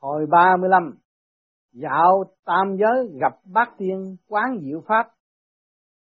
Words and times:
Hồi 0.00 0.26
35, 0.30 0.94
dạo 1.72 2.24
tam 2.44 2.76
giới 2.76 3.18
gặp 3.20 3.32
bát 3.52 3.68
tiên 3.78 4.16
quán 4.28 4.60
diệu 4.62 4.82
pháp. 4.86 5.06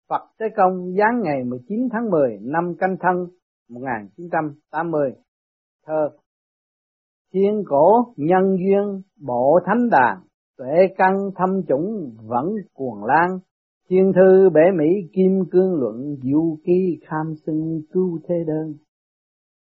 Phật 0.09 0.21
Tế 0.39 0.46
Công 0.55 0.96
giáng 0.97 1.22
ngày 1.24 1.43
19 1.43 1.90
tháng 1.92 2.09
10 2.09 2.37
năm 2.42 2.75
canh 2.79 2.95
thân 3.00 3.27
1980. 3.69 5.11
Thơ 5.85 6.09
Thiên 7.33 7.63
cổ 7.67 8.13
nhân 8.18 8.57
duyên 8.57 9.02
bộ 9.21 9.59
thánh 9.66 9.89
đàn, 9.89 10.18
tuệ 10.57 10.88
căn 10.98 11.14
thâm 11.36 11.62
chủng 11.68 12.16
vẫn 12.28 12.46
cuồng 12.73 13.04
lan, 13.04 13.39
thiên 13.89 14.12
thư 14.16 14.50
bể 14.50 14.62
mỹ 14.78 15.09
kim 15.14 15.44
cương 15.52 15.73
luận 15.80 16.18
du 16.23 16.57
ký 16.66 17.00
kham 17.07 17.34
xưng 17.46 17.82
cứu 17.91 18.20
thế 18.28 18.36
đơn. 18.48 18.73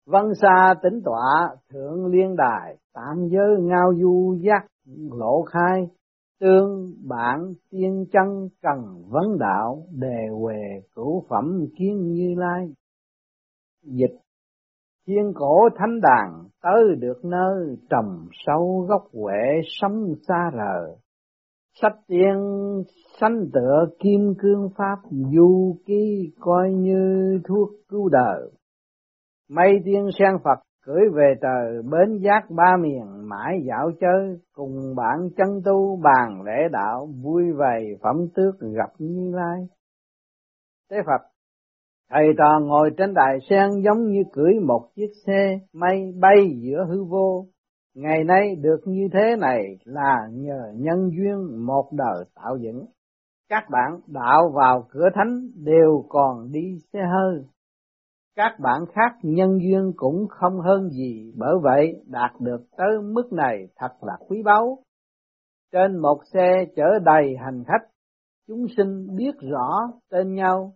Văn 0.05 0.25
xa 0.41 0.73
tính 0.83 1.01
tọa 1.05 1.55
thượng 1.73 2.05
liên 2.05 2.35
đài, 2.35 2.77
tạm 2.93 3.27
giới 3.27 3.61
ngao 3.61 3.93
du 4.01 4.37
giác 4.41 4.65
lộ 5.11 5.43
khai, 5.43 5.87
tương 6.39 6.93
bản 7.07 7.53
tiên 7.69 8.05
chân 8.11 8.49
cần 8.61 9.03
vấn 9.09 9.37
đạo, 9.39 9.83
đề 9.91 10.27
huề 10.39 10.61
cửu 10.95 11.23
phẩm 11.29 11.65
kiến 11.77 12.11
như 12.11 12.35
lai. 12.37 12.73
Dịch 13.83 14.23
Thiên 15.07 15.33
cổ 15.35 15.69
thánh 15.75 15.99
đàn 16.01 16.49
tới 16.61 16.95
được 16.99 17.25
nơi 17.25 17.77
trầm 17.89 18.27
sâu 18.31 18.85
gốc 18.89 19.03
quệ 19.11 19.61
sống 19.65 20.13
xa 20.27 20.51
rờ. 20.53 20.95
Sách 21.81 21.95
tiên 22.07 22.35
sanh 23.19 23.45
tựa 23.53 23.85
kim 23.99 24.33
cương 24.39 24.69
pháp 24.77 24.97
du 25.33 25.75
ký 25.85 26.31
coi 26.39 26.73
như 26.73 27.39
thuốc 27.47 27.69
cứu 27.89 28.09
đời. 28.09 28.51
Mây 29.49 29.71
tiên 29.85 30.07
sen 30.19 30.31
Phật, 30.43 30.59
cưỡi 30.85 31.01
về 31.13 31.33
tờ, 31.41 31.81
bến 31.91 32.17
giác 32.21 32.49
ba 32.49 32.77
miền, 32.81 33.29
mãi 33.29 33.57
dạo 33.67 33.91
chơi, 33.99 34.37
cùng 34.53 34.95
bạn 34.95 35.29
chân 35.37 35.61
tu, 35.65 35.95
bàn 36.03 36.41
lễ 36.45 36.67
đạo, 36.71 37.07
vui 37.23 37.43
vầy, 37.51 37.97
phẩm 38.01 38.15
tước 38.35 38.59
gặp 38.59 38.89
như 38.99 39.31
lai. 39.35 39.67
Thế 40.91 40.97
Phật, 41.05 41.33
Thầy 42.15 42.27
trò 42.37 42.59
ngồi 42.59 42.89
trên 42.97 43.13
đài 43.13 43.37
sen 43.49 43.69
giống 43.85 44.07
như 44.07 44.23
cưỡi 44.33 44.53
một 44.67 44.89
chiếc 44.95 45.09
xe 45.27 45.59
mây 45.73 46.13
bay 46.19 46.37
giữa 46.61 46.85
hư 46.89 47.03
vô. 47.03 47.45
Ngày 47.95 48.23
nay 48.23 48.55
được 48.61 48.79
như 48.85 49.07
thế 49.13 49.35
này 49.39 49.77
là 49.85 50.17
nhờ 50.31 50.73
nhân 50.75 51.09
duyên 51.17 51.65
một 51.65 51.89
đời 51.91 52.25
tạo 52.35 52.57
dựng. 52.57 52.85
Các 53.49 53.63
bạn 53.71 53.99
đạo 54.07 54.51
vào 54.55 54.85
cửa 54.89 55.09
thánh 55.15 55.49
đều 55.55 56.05
còn 56.09 56.51
đi 56.51 56.79
xe 56.93 56.99
hơi. 56.99 57.43
Các 58.35 58.59
bạn 58.59 58.85
khác 58.93 59.17
nhân 59.21 59.59
duyên 59.61 59.91
cũng 59.95 60.27
không 60.29 60.59
hơn 60.59 60.89
gì, 60.89 61.33
bởi 61.37 61.53
vậy 61.61 62.03
đạt 62.05 62.31
được 62.39 62.61
tới 62.77 63.01
mức 63.13 63.33
này 63.33 63.67
thật 63.75 63.91
là 64.01 64.13
quý 64.27 64.41
báu. 64.45 64.77
Trên 65.71 65.97
một 65.97 66.17
xe 66.33 66.65
chở 66.75 66.99
đầy 67.05 67.35
hành 67.45 67.63
khách, 67.67 67.87
chúng 68.47 68.65
sinh 68.77 69.15
biết 69.15 69.35
rõ 69.39 69.79
tên 70.11 70.33
nhau, 70.33 70.73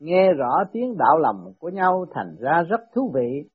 nghe 0.00 0.32
rõ 0.32 0.54
tiếng 0.72 0.96
đạo 0.98 1.18
lòng 1.18 1.52
của 1.58 1.68
nhau 1.68 2.04
thành 2.14 2.36
ra 2.38 2.62
rất 2.62 2.80
thú 2.94 3.12
vị. 3.14 3.48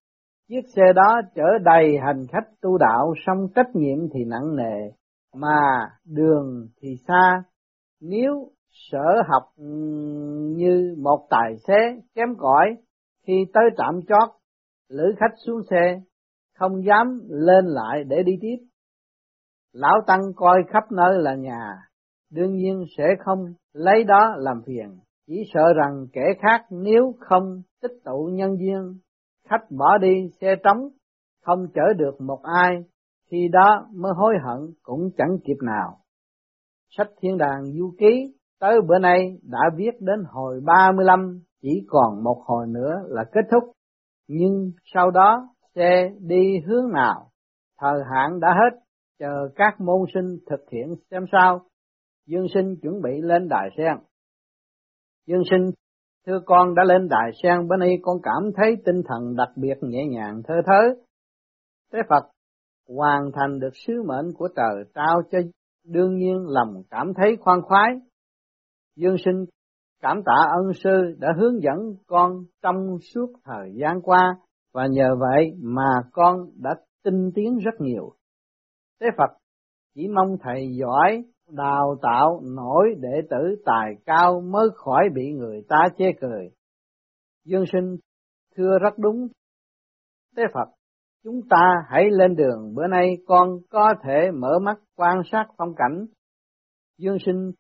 Chiếc 0.50 0.62
xe 0.76 0.94
đó 0.96 1.22
chở 1.36 1.58
đầy 1.64 1.98
hành 2.06 2.26
khách 2.32 2.52
tu 2.62 2.78
đạo 2.78 3.14
song 3.26 3.48
trách 3.56 3.76
nhiệm 3.76 4.10
thì 4.14 4.20
nặng 4.26 4.56
nề, 4.56 4.92
mà 5.36 5.90
đường 6.06 6.68
thì 6.82 6.90
xa. 7.08 7.44
Nếu 8.02 8.50
sở 8.70 9.22
học 9.28 9.44
như 10.58 10.96
một 11.00 11.28
tài 11.30 11.58
xế 11.68 12.02
kém 12.16 12.28
cỏi 12.38 12.76
khi 13.28 13.46
tới 13.54 13.64
trạm 13.78 14.00
chót, 14.08 14.30
lữ 14.90 15.04
khách 15.20 15.36
xuống 15.46 15.62
xe, 15.70 16.02
không 16.60 16.86
dám 16.86 17.20
lên 17.30 17.66
lại 17.66 18.04
để 18.08 18.24
đi 18.24 18.34
tiếp. 18.42 18.58
Lão 19.74 20.02
Tăng 20.08 20.22
coi 20.36 20.64
khắp 20.70 20.92
nơi 20.92 21.14
là 21.20 21.36
nhà, 21.36 21.76
đương 22.32 22.56
nhiên 22.56 22.84
sẽ 22.98 23.04
không 23.26 23.54
lấy 23.74 24.04
đó 24.04 24.36
làm 24.38 24.62
phiền 24.66 25.00
chỉ 25.28 25.44
sợ 25.54 25.74
rằng 25.74 26.08
kẻ 26.14 26.34
khác 26.42 26.66
nếu 26.70 27.16
không 27.20 27.62
tích 27.82 27.92
tụ 28.06 28.30
nhân 28.34 28.58
duyên, 28.60 29.00
khách 29.50 29.72
bỏ 29.72 29.98
đi 29.98 30.32
xe 30.42 30.56
trống, 30.64 30.90
không 31.46 31.68
chở 31.74 31.94
được 31.98 32.22
một 32.22 32.40
ai, 32.44 32.84
khi 33.32 33.48
đó 33.52 33.88
mới 33.96 34.12
hối 34.16 34.34
hận 34.44 34.74
cũng 34.84 35.10
chẳng 35.18 35.38
kịp 35.44 35.58
nào. 35.62 35.98
Sách 36.98 37.10
Thiên 37.22 37.38
đàng 37.38 37.64
Du 37.66 37.94
Ký 38.00 38.34
tới 38.60 38.82
bữa 38.88 39.00
nay 39.00 39.38
đã 39.44 39.60
viết 39.76 39.92
đến 40.00 40.24
hồi 40.28 40.62
35, 40.66 41.42
chỉ 41.64 41.86
còn 41.88 42.24
một 42.24 42.42
hồi 42.46 42.68
nữa 42.68 42.94
là 43.08 43.24
kết 43.32 43.42
thúc. 43.52 43.64
Nhưng 44.28 44.72
sau 44.94 45.12
đó 45.12 45.50
xe 45.76 46.10
đi 46.20 46.60
hướng 46.68 46.92
nào, 46.92 47.30
thời 47.80 48.00
hạn 48.14 48.40
đã 48.40 48.48
hết, 48.48 48.80
chờ 49.20 49.50
các 49.56 49.82
môn 49.82 50.02
sinh 50.14 50.38
thực 50.50 50.70
hiện 50.72 50.96
xem 51.12 51.26
sao. 51.32 51.62
Dương 52.28 52.46
sinh 52.54 52.76
chuẩn 52.82 53.02
bị 53.02 53.12
lên 53.22 53.48
đài 53.50 53.70
sen. 53.78 53.98
Dương 55.28 55.44
sinh, 55.50 55.72
thưa 56.26 56.40
con 56.46 56.76
đã 56.76 56.84
lên 56.84 57.08
đài 57.10 57.32
sen 57.44 57.68
bên 57.68 57.80
đây 57.80 58.00
con 58.02 58.18
cảm 58.24 58.52
thấy 58.56 58.76
tinh 58.86 59.02
thần 59.08 59.36
đặc 59.36 59.50
biệt 59.56 59.78
nhẹ 59.82 60.06
nhàng 60.06 60.42
thơ 60.48 60.54
thớ. 60.66 61.02
Thế 61.94 62.00
Phật 62.10 62.24
hoàn 62.90 63.32
thành 63.34 63.60
được 63.60 63.74
sứ 63.88 64.04
mệnh 64.08 64.34
của 64.38 64.48
trời 64.56 64.84
trao 64.96 65.22
cho 65.32 65.40
đương 65.86 66.16
nhiên 66.16 66.46
lòng 66.48 66.84
cảm 66.90 67.14
thấy 67.14 67.38
khoan 67.40 67.62
khoái. 67.62 67.90
Dương 68.96 69.16
sinh 69.26 69.46
cảm 70.04 70.24
tạ 70.26 70.48
ân 70.52 70.74
sư 70.84 71.16
đã 71.20 71.28
hướng 71.38 71.62
dẫn 71.62 71.78
con 72.08 72.32
trong 72.62 72.98
suốt 73.14 73.28
thời 73.44 73.72
gian 73.82 74.02
qua 74.02 74.36
và 74.74 74.88
nhờ 74.88 75.16
vậy 75.20 75.52
mà 75.62 75.92
con 76.12 76.38
đã 76.56 76.76
tinh 77.04 77.32
tiến 77.36 77.58
rất 77.58 77.72
nhiều. 77.80 78.14
Thế 79.02 79.08
Phật 79.18 79.38
chỉ 79.96 80.08
mong 80.08 80.38
thầy 80.42 80.68
giỏi 80.80 81.24
đào 81.52 81.96
tạo 82.02 82.42
nổi 82.56 82.96
đệ 83.00 83.22
tử 83.30 83.62
tài 83.66 83.96
cao 84.06 84.42
mới 84.42 84.70
khỏi 84.76 85.10
bị 85.14 85.32
người 85.32 85.62
ta 85.70 85.88
chê 85.98 86.06
cười. 86.22 86.50
Dương 87.46 87.66
sinh 87.72 87.98
thưa 88.56 88.80
rất 88.82 88.98
đúng. 88.98 89.28
Tế 90.36 90.44
Phật, 90.54 90.70
chúng 91.24 91.42
ta 91.50 91.74
hãy 91.90 92.04
lên 92.12 92.36
đường 92.36 92.74
bữa 92.76 92.88
nay 92.88 93.18
con 93.28 93.50
có 93.70 93.94
thể 94.04 94.32
mở 94.32 94.60
mắt 94.62 94.78
quan 94.96 95.22
sát 95.32 95.46
phong 95.58 95.76
cảnh. 95.76 96.06
Dương 96.98 97.18
sinh 97.26 97.52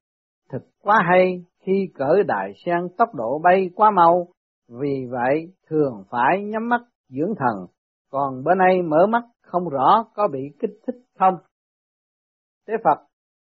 thật 0.49 0.61
quá 0.81 0.99
hay 1.11 1.43
khi 1.65 1.91
cởi 1.95 2.23
đại 2.27 2.53
sang 2.65 2.87
tốc 2.97 3.15
độ 3.15 3.39
bay 3.43 3.69
quá 3.75 3.91
mau, 3.91 4.27
vì 4.69 5.07
vậy 5.11 5.53
thường 5.69 6.03
phải 6.09 6.43
nhắm 6.43 6.69
mắt 6.69 6.81
dưỡng 7.09 7.33
thần, 7.37 7.67
còn 8.11 8.43
bữa 8.43 8.55
nay 8.55 8.81
mở 8.81 9.07
mắt 9.09 9.23
không 9.41 9.69
rõ 9.69 10.05
có 10.15 10.27
bị 10.27 10.39
kích 10.59 10.79
thích 10.87 10.95
không. 11.19 11.33
Thế 12.67 12.73
Phật 12.83 12.99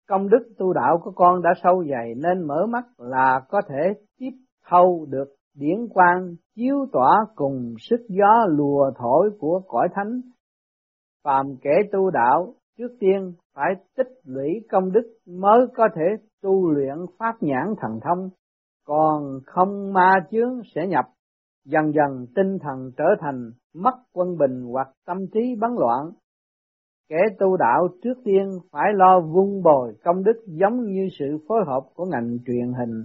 công 0.07 0.29
đức 0.29 0.53
tu 0.57 0.73
đạo 0.73 0.99
của 1.03 1.11
con 1.15 1.41
đã 1.41 1.49
sâu 1.63 1.83
dày 1.89 2.13
nên 2.15 2.47
mở 2.47 2.65
mắt 2.69 2.85
là 2.97 3.41
có 3.49 3.61
thể 3.69 3.94
tiếp 4.17 4.31
thâu 4.69 5.05
được 5.09 5.35
điển 5.53 5.88
quang 5.89 6.35
chiếu 6.55 6.85
tỏa 6.91 7.25
cùng 7.35 7.73
sức 7.79 8.05
gió 8.09 8.45
lùa 8.49 8.91
thổi 8.99 9.29
của 9.39 9.61
cõi 9.67 9.88
thánh. 9.95 10.21
Phàm 11.23 11.55
kẻ 11.61 11.71
tu 11.91 12.09
đạo 12.09 12.53
trước 12.78 12.97
tiên 13.00 13.34
phải 13.53 13.74
tích 13.97 14.19
lũy 14.24 14.50
công 14.72 14.91
đức 14.91 15.18
mới 15.28 15.68
có 15.75 15.88
thể 15.96 16.25
tu 16.41 16.69
luyện 16.69 16.97
pháp 17.19 17.44
nhãn 17.44 17.74
thần 17.81 18.00
thông, 18.03 18.30
còn 18.86 19.40
không 19.46 19.94
ma 19.94 20.13
chướng 20.31 20.62
sẽ 20.75 20.88
nhập, 20.88 21.06
dần 21.66 21.91
dần 21.94 22.25
tinh 22.36 22.58
thần 22.59 22.91
trở 22.97 23.06
thành 23.19 23.52
mất 23.74 23.96
quân 24.13 24.38
bình 24.38 24.63
hoặc 24.72 24.88
tâm 25.06 25.18
trí 25.34 25.56
bấn 25.59 25.72
loạn, 25.80 26.12
Kẻ 27.09 27.18
tu 27.40 27.58
đạo 27.58 27.88
trước 28.03 28.13
tiên 28.24 28.59
phải 28.72 28.94
lo 28.94 29.19
vun 29.19 29.63
bồi 29.63 29.94
công 30.03 30.24
đức 30.24 30.44
giống 30.46 30.86
như 30.86 31.07
sự 31.19 31.38
phối 31.47 31.59
hợp 31.68 31.81
của 31.96 32.06
ngành 32.06 32.38
truyền 32.46 32.74
hình. 32.74 33.03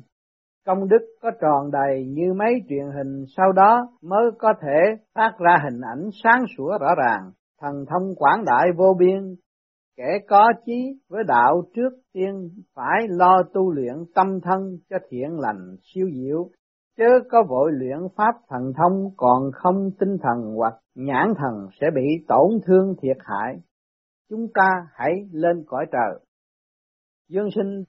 Công 0.67 0.89
đức 0.89 0.99
có 1.23 1.31
tròn 1.41 1.71
đầy 1.71 2.07
như 2.07 2.33
mấy 2.35 2.63
truyền 2.69 2.87
hình 2.97 3.25
sau 3.37 3.53
đó 3.53 3.89
mới 4.03 4.31
có 4.39 4.53
thể 4.61 4.97
phát 5.15 5.33
ra 5.39 5.59
hình 5.65 5.81
ảnh 5.81 6.11
sáng 6.25 6.45
sủa 6.57 6.79
rõ 6.81 6.95
ràng, 6.95 7.31
thần 7.61 7.85
thông 7.87 8.15
quảng 8.17 8.45
đại 8.45 8.67
vô 8.77 8.95
biên. 8.99 9.35
Kẻ 10.03 10.19
có 10.29 10.53
chí 10.67 10.99
với 11.09 11.25
đạo 11.27 11.63
trước 11.75 11.91
tiên 12.13 12.49
phải 12.75 13.09
lo 13.09 13.43
tu 13.55 13.73
luyện 13.73 13.95
tâm 14.15 14.41
thân 14.43 14.79
cho 14.91 14.97
thiện 15.11 15.39
lành 15.39 15.77
siêu 15.83 16.07
diệu, 16.15 16.51
chớ 16.97 17.09
có 17.31 17.43
vội 17.49 17.71
luyện 17.73 17.99
pháp 18.17 18.35
thần 18.49 18.73
thông 18.77 19.11
còn 19.17 19.51
không 19.53 19.91
tinh 19.99 20.17
thần 20.23 20.55
hoặc 20.57 20.75
nhãn 20.95 21.27
thần 21.37 21.69
sẽ 21.81 21.87
bị 21.95 22.25
tổn 22.29 22.51
thương 22.67 22.95
thiệt 23.03 23.17
hại. 23.21 23.57
Chúng 24.31 24.47
ta 24.55 24.69
hãy 24.93 25.13
lên 25.33 25.65
cõi 25.67 25.87
trời. 25.93 26.21
Dương 27.29 27.49
sinh 27.55 27.85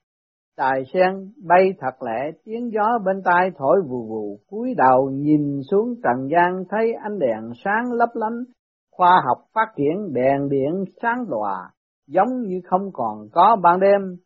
tài 0.56 0.82
sen 0.92 1.32
bay 1.48 1.72
thật 1.78 2.02
lẽ 2.02 2.30
tiếng 2.44 2.70
gió 2.72 2.98
bên 3.04 3.22
tai 3.24 3.50
thổi 3.58 3.80
vù 3.88 4.06
vù, 4.08 4.38
cúi 4.46 4.74
đầu 4.76 5.10
nhìn 5.10 5.60
xuống 5.70 5.94
trần 6.04 6.28
gian 6.30 6.64
thấy 6.70 6.92
ánh 6.92 7.18
đèn 7.18 7.52
sáng 7.64 7.92
lấp 7.92 8.08
lánh, 8.14 8.44
khoa 8.90 9.22
học 9.28 9.38
phát 9.54 9.72
triển 9.76 10.12
đèn 10.12 10.48
điện 10.48 10.84
sáng 11.02 11.24
lòa, 11.28 11.70
giống 12.06 12.42
như 12.42 12.60
không 12.64 12.90
còn 12.92 13.28
có 13.32 13.56
ban 13.62 13.80
đêm. 13.80 14.16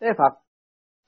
Thế 0.00 0.06
Phật, 0.18 0.38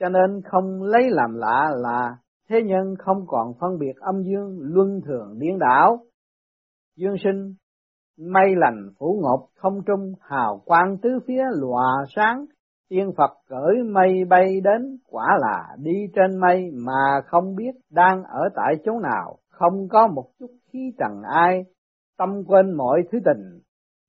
cho 0.00 0.08
nên 0.08 0.42
không 0.44 0.82
lấy 0.82 1.10
làm 1.10 1.34
lạ 1.34 1.70
là 1.76 2.16
thế 2.48 2.62
nhân 2.62 2.94
không 2.98 3.24
còn 3.26 3.52
phân 3.60 3.78
biệt 3.78 3.96
âm 4.00 4.22
dương 4.22 4.58
luân 4.60 5.00
thường 5.06 5.38
điên 5.38 5.58
đảo. 5.58 5.98
Dương 6.96 7.14
sinh 7.24 7.54
mây 8.18 8.54
lành 8.56 8.88
phủ 8.98 9.20
ngột 9.22 9.48
không 9.54 9.82
trung 9.86 10.12
hào 10.20 10.62
quang 10.64 10.96
tứ 11.02 11.08
phía 11.26 11.42
lòa 11.60 12.04
sáng 12.16 12.44
tiên 12.88 13.12
Phật 13.16 13.30
cởi 13.48 13.82
mây 13.92 14.24
bay 14.28 14.60
đến 14.64 14.98
quả 15.10 15.26
là 15.40 15.76
đi 15.78 16.06
trên 16.14 16.40
mây 16.40 16.70
mà 16.74 17.20
không 17.26 17.54
biết 17.56 17.72
đang 17.90 18.22
ở 18.24 18.48
tại 18.54 18.74
chỗ 18.84 18.92
nào 19.00 19.38
không 19.48 19.88
có 19.88 20.06
một 20.06 20.30
chút 20.38 20.50
khí 20.72 20.92
trần 20.98 21.22
ai 21.22 21.64
tâm 22.18 22.44
quên 22.46 22.72
mọi 22.76 23.02
thứ 23.12 23.18
tình 23.24 23.60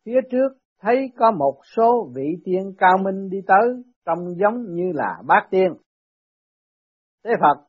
phía 0.05 0.19
trước 0.31 0.49
thấy 0.81 1.11
có 1.17 1.31
một 1.31 1.59
số 1.77 2.09
vị 2.15 2.37
tiên 2.45 2.73
cao 2.77 2.97
minh 3.03 3.29
đi 3.29 3.37
tới, 3.47 3.83
trông 4.05 4.35
giống 4.39 4.73
như 4.73 4.91
là 4.93 5.21
bát 5.27 5.47
tiên 5.51 5.73
thế 7.23 7.31
Phật, 7.41 7.65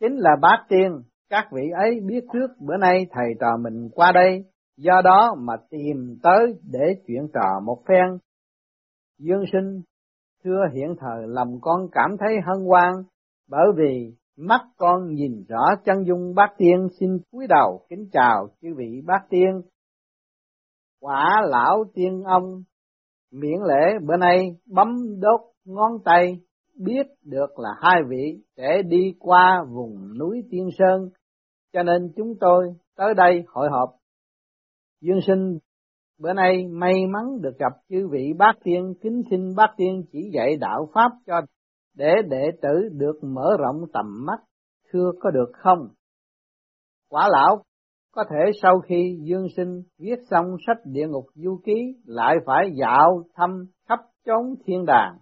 chính 0.00 0.16
là 0.16 0.30
bát 0.42 0.66
tiên, 0.68 1.02
các 1.30 1.48
vị 1.52 1.62
ấy 1.74 2.00
biết 2.06 2.24
trước 2.32 2.48
bữa 2.60 2.76
nay 2.76 3.06
thầy 3.10 3.26
trò 3.40 3.56
mình 3.56 3.88
qua 3.94 4.12
đây, 4.12 4.44
do 4.76 5.00
đó 5.04 5.34
mà 5.38 5.54
tìm 5.70 6.18
tới 6.22 6.54
để 6.72 6.94
chuyện 7.06 7.28
trò 7.34 7.60
một 7.64 7.82
phen. 7.88 8.18
Dương 9.18 9.44
sinh 9.52 9.82
thưa 10.44 10.60
hiện 10.74 10.94
thời 11.00 11.26
lòng 11.26 11.58
con 11.60 11.80
cảm 11.92 12.16
thấy 12.20 12.34
hân 12.46 12.66
hoan, 12.66 12.92
bởi 13.50 13.66
vì 13.76 14.14
mắt 14.36 14.60
con 14.76 15.14
nhìn 15.14 15.44
rõ 15.48 15.76
chân 15.84 16.04
dung 16.06 16.34
bát 16.34 16.50
tiên, 16.58 16.88
xin 17.00 17.18
cúi 17.30 17.46
đầu 17.46 17.86
kính 17.88 18.08
chào 18.12 18.48
chư 18.62 18.68
vị 18.76 19.02
bát 19.06 19.26
tiên. 19.30 19.62
Quả 21.00 21.42
lão 21.48 21.84
tiên 21.94 22.22
ông. 22.24 22.62
Miễn 23.32 23.60
lễ 23.68 23.98
bữa 24.06 24.16
nay 24.16 24.56
bấm 24.66 25.20
đốt 25.20 25.40
ngón 25.64 25.92
tay 26.04 26.40
biết 26.74 27.06
được 27.22 27.58
là 27.58 27.70
hai 27.80 28.02
vị 28.08 28.42
sẽ 28.56 28.82
đi 28.82 29.14
qua 29.18 29.64
vùng 29.70 30.18
núi 30.18 30.42
Tiên 30.50 30.68
Sơn, 30.78 31.08
cho 31.72 31.82
nên 31.82 32.12
chúng 32.16 32.34
tôi 32.40 32.74
tới 32.96 33.14
đây 33.14 33.44
hội 33.48 33.68
họp. 33.70 33.90
Dương 35.00 35.20
sinh 35.26 35.58
bữa 36.18 36.32
nay 36.32 36.66
may 36.70 37.06
mắn 37.06 37.40
được 37.40 37.58
gặp 37.58 37.72
chư 37.88 38.08
vị 38.08 38.32
bác 38.38 38.52
tiên 38.64 38.94
kính 39.02 39.22
xin 39.30 39.54
bác 39.56 39.70
tiên 39.76 40.02
chỉ 40.12 40.18
dạy 40.32 40.56
đạo 40.56 40.88
pháp 40.94 41.10
cho 41.26 41.40
để 41.94 42.14
đệ 42.28 42.50
tử 42.62 42.88
được 42.92 43.24
mở 43.24 43.56
rộng 43.58 43.84
tầm 43.92 44.26
mắt. 44.26 44.40
Thưa 44.92 45.10
có 45.20 45.30
được 45.30 45.50
không? 45.52 45.88
Quả 47.08 47.28
lão 47.32 47.62
có 48.12 48.24
thể 48.30 48.50
sau 48.62 48.80
khi 48.80 49.18
dương 49.22 49.46
sinh 49.56 49.82
viết 49.98 50.16
xong 50.30 50.56
sách 50.66 50.78
địa 50.84 51.06
ngục 51.08 51.24
du 51.34 51.60
ký 51.64 51.94
lại 52.06 52.36
phải 52.46 52.70
dạo 52.74 53.22
thăm 53.34 53.66
khắp 53.88 53.98
chốn 54.26 54.54
thiên 54.64 54.84
đàng 54.86 55.16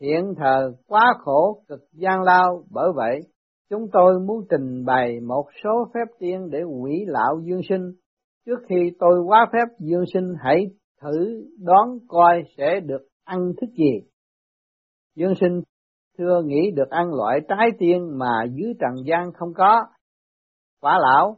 hiện 0.00 0.34
thờ 0.36 0.72
quá 0.86 1.14
khổ 1.18 1.62
cực 1.68 1.80
gian 1.92 2.22
lao 2.22 2.62
bởi 2.70 2.88
vậy 2.94 3.20
chúng 3.70 3.86
tôi 3.92 4.20
muốn 4.20 4.44
trình 4.50 4.84
bày 4.84 5.20
một 5.20 5.44
số 5.64 5.70
phép 5.94 6.14
tiên 6.18 6.50
để 6.50 6.62
quỷ 6.62 7.04
lão 7.06 7.40
dương 7.44 7.60
sinh 7.68 7.92
Trước 8.48 8.60
khi 8.68 8.92
tôi 8.98 9.20
quá 9.26 9.46
phép 9.52 9.74
dương 9.78 10.04
sinh 10.14 10.34
hãy 10.42 10.66
thử 11.00 11.44
đoán 11.58 11.98
coi 12.08 12.42
sẽ 12.56 12.80
được 12.80 13.08
ăn 13.24 13.52
thức 13.60 13.66
gì. 13.78 14.00
Dương 15.16 15.34
sinh 15.40 15.60
thưa 16.18 16.42
nghĩ 16.44 16.70
được 16.74 16.90
ăn 16.90 17.14
loại 17.14 17.40
trái 17.48 17.68
tiên 17.78 18.18
mà 18.18 18.44
dưới 18.50 18.74
trần 18.80 19.06
gian 19.06 19.32
không 19.34 19.54
có. 19.54 19.80
Quả 20.80 20.98
lão, 20.98 21.36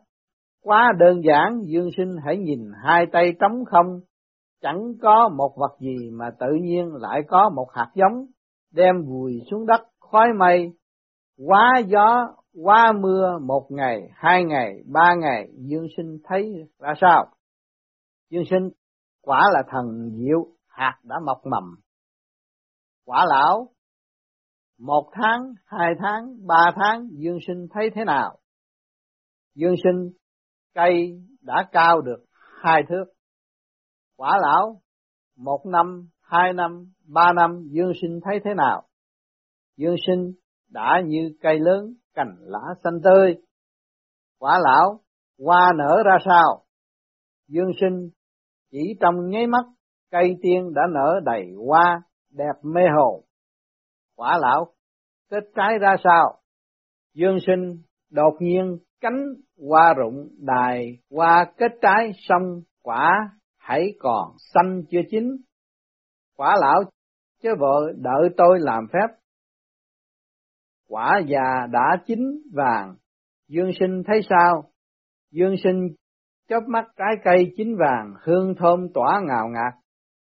quá 0.62 0.92
đơn 0.98 1.20
giản 1.24 1.60
dương 1.66 1.90
sinh 1.96 2.16
hãy 2.24 2.38
nhìn 2.38 2.72
hai 2.84 3.06
tay 3.12 3.32
trống 3.40 3.64
không, 3.64 4.00
chẳng 4.62 4.92
có 5.02 5.28
một 5.28 5.54
vật 5.56 5.76
gì 5.80 6.10
mà 6.12 6.30
tự 6.40 6.46
nhiên 6.62 6.94
lại 6.94 7.20
có 7.28 7.50
một 7.56 7.66
hạt 7.74 7.90
giống, 7.94 8.26
đem 8.72 8.94
vùi 9.06 9.32
xuống 9.50 9.66
đất 9.66 9.80
khói 10.00 10.26
mây, 10.38 10.72
quá 11.46 11.72
gió 11.86 12.26
quá 12.64 12.92
mưa 12.92 13.38
một 13.42 13.66
ngày, 13.70 14.08
hai 14.14 14.44
ngày, 14.44 14.82
ba 14.92 15.14
ngày, 15.14 15.48
Dương 15.56 15.86
Sinh 15.96 16.18
thấy 16.24 16.52
ra 16.78 16.94
sao? 17.00 17.26
Dương 18.30 18.44
Sinh 18.50 18.70
quả 19.22 19.40
là 19.52 19.62
thần 19.70 20.10
diệu, 20.16 20.46
hạt 20.68 20.98
đã 21.02 21.16
mọc 21.26 21.40
mầm. 21.46 21.64
Quả 23.04 23.24
lão, 23.28 23.68
một 24.78 25.10
tháng, 25.12 25.54
hai 25.64 25.94
tháng, 25.98 26.46
ba 26.46 26.72
tháng, 26.76 27.08
Dương 27.12 27.38
Sinh 27.46 27.66
thấy 27.70 27.90
thế 27.94 28.04
nào? 28.04 28.38
Dương 29.54 29.74
Sinh, 29.84 30.10
cây 30.75 31.20
đã 31.43 31.69
cao 31.72 32.00
được 32.00 32.25
hai 32.62 32.82
thước. 32.88 33.05
Quả 34.17 34.38
lão, 34.43 34.81
một 35.37 35.61
năm, 35.67 36.08
hai 36.22 36.52
năm, 36.52 36.93
ba 37.06 37.32
năm, 37.32 37.69
Dương 37.70 37.93
Sinh 38.02 38.20
thấy 38.25 38.40
thế 38.44 38.50
nào? 38.56 38.82
Dương 39.76 39.96
Sinh 40.06 40.32
đã 40.69 41.02
như 41.06 41.37
cây 41.43 41.58
lớn 41.58 41.94
cành 42.14 42.37
lá 42.40 42.61
xanh 42.84 43.00
tươi. 43.05 43.34
Quả 44.38 44.58
lão, 44.62 45.00
hoa 45.38 45.72
nở 45.76 46.02
ra 46.05 46.17
sao? 46.25 46.64
Dương 47.49 47.70
sinh, 47.81 48.11
chỉ 48.70 48.78
trong 49.00 49.14
nháy 49.28 49.46
mắt, 49.46 49.64
cây 50.11 50.37
tiên 50.43 50.75
đã 50.75 50.82
nở 50.94 51.20
đầy 51.25 51.43
hoa, 51.67 52.02
đẹp 52.31 52.55
mê 52.62 52.82
hồn. 52.96 53.25
Quả 54.17 54.38
lão, 54.38 54.72
kết 55.31 55.44
trái 55.56 55.78
ra 55.81 55.96
sao? 56.05 56.40
Dương 57.14 57.38
sinh, 57.46 57.82
đột 58.11 58.34
nhiên 58.40 58.78
cánh 59.00 59.19
hoa 59.68 59.94
rụng 59.94 60.28
đài 60.38 60.98
hoa 61.10 61.52
kết 61.56 61.72
trái 61.82 62.12
xong 62.28 62.60
quả 62.82 63.30
hãy 63.58 63.94
còn 63.98 64.32
xanh 64.54 64.82
chưa 64.90 65.02
chín. 65.10 65.36
Quả 66.36 66.56
lão, 66.60 66.82
chứ 67.42 67.48
vợ 67.58 67.92
đợi 67.96 68.28
tôi 68.36 68.58
làm 68.60 68.86
phép 68.92 69.20
quả 70.90 71.20
già 71.26 71.66
đã 71.72 72.02
chín 72.06 72.18
vàng, 72.52 72.94
dương 73.48 73.70
sinh 73.80 74.02
thấy 74.06 74.20
sao? 74.28 74.64
Dương 75.30 75.54
sinh 75.64 75.88
chớp 76.48 76.60
mắt 76.66 76.84
trái 76.96 77.14
cây 77.24 77.52
chín 77.56 77.76
vàng, 77.76 78.14
hương 78.22 78.54
thơm 78.58 78.88
tỏa 78.94 79.20
ngào 79.28 79.48
ngạt, 79.48 79.74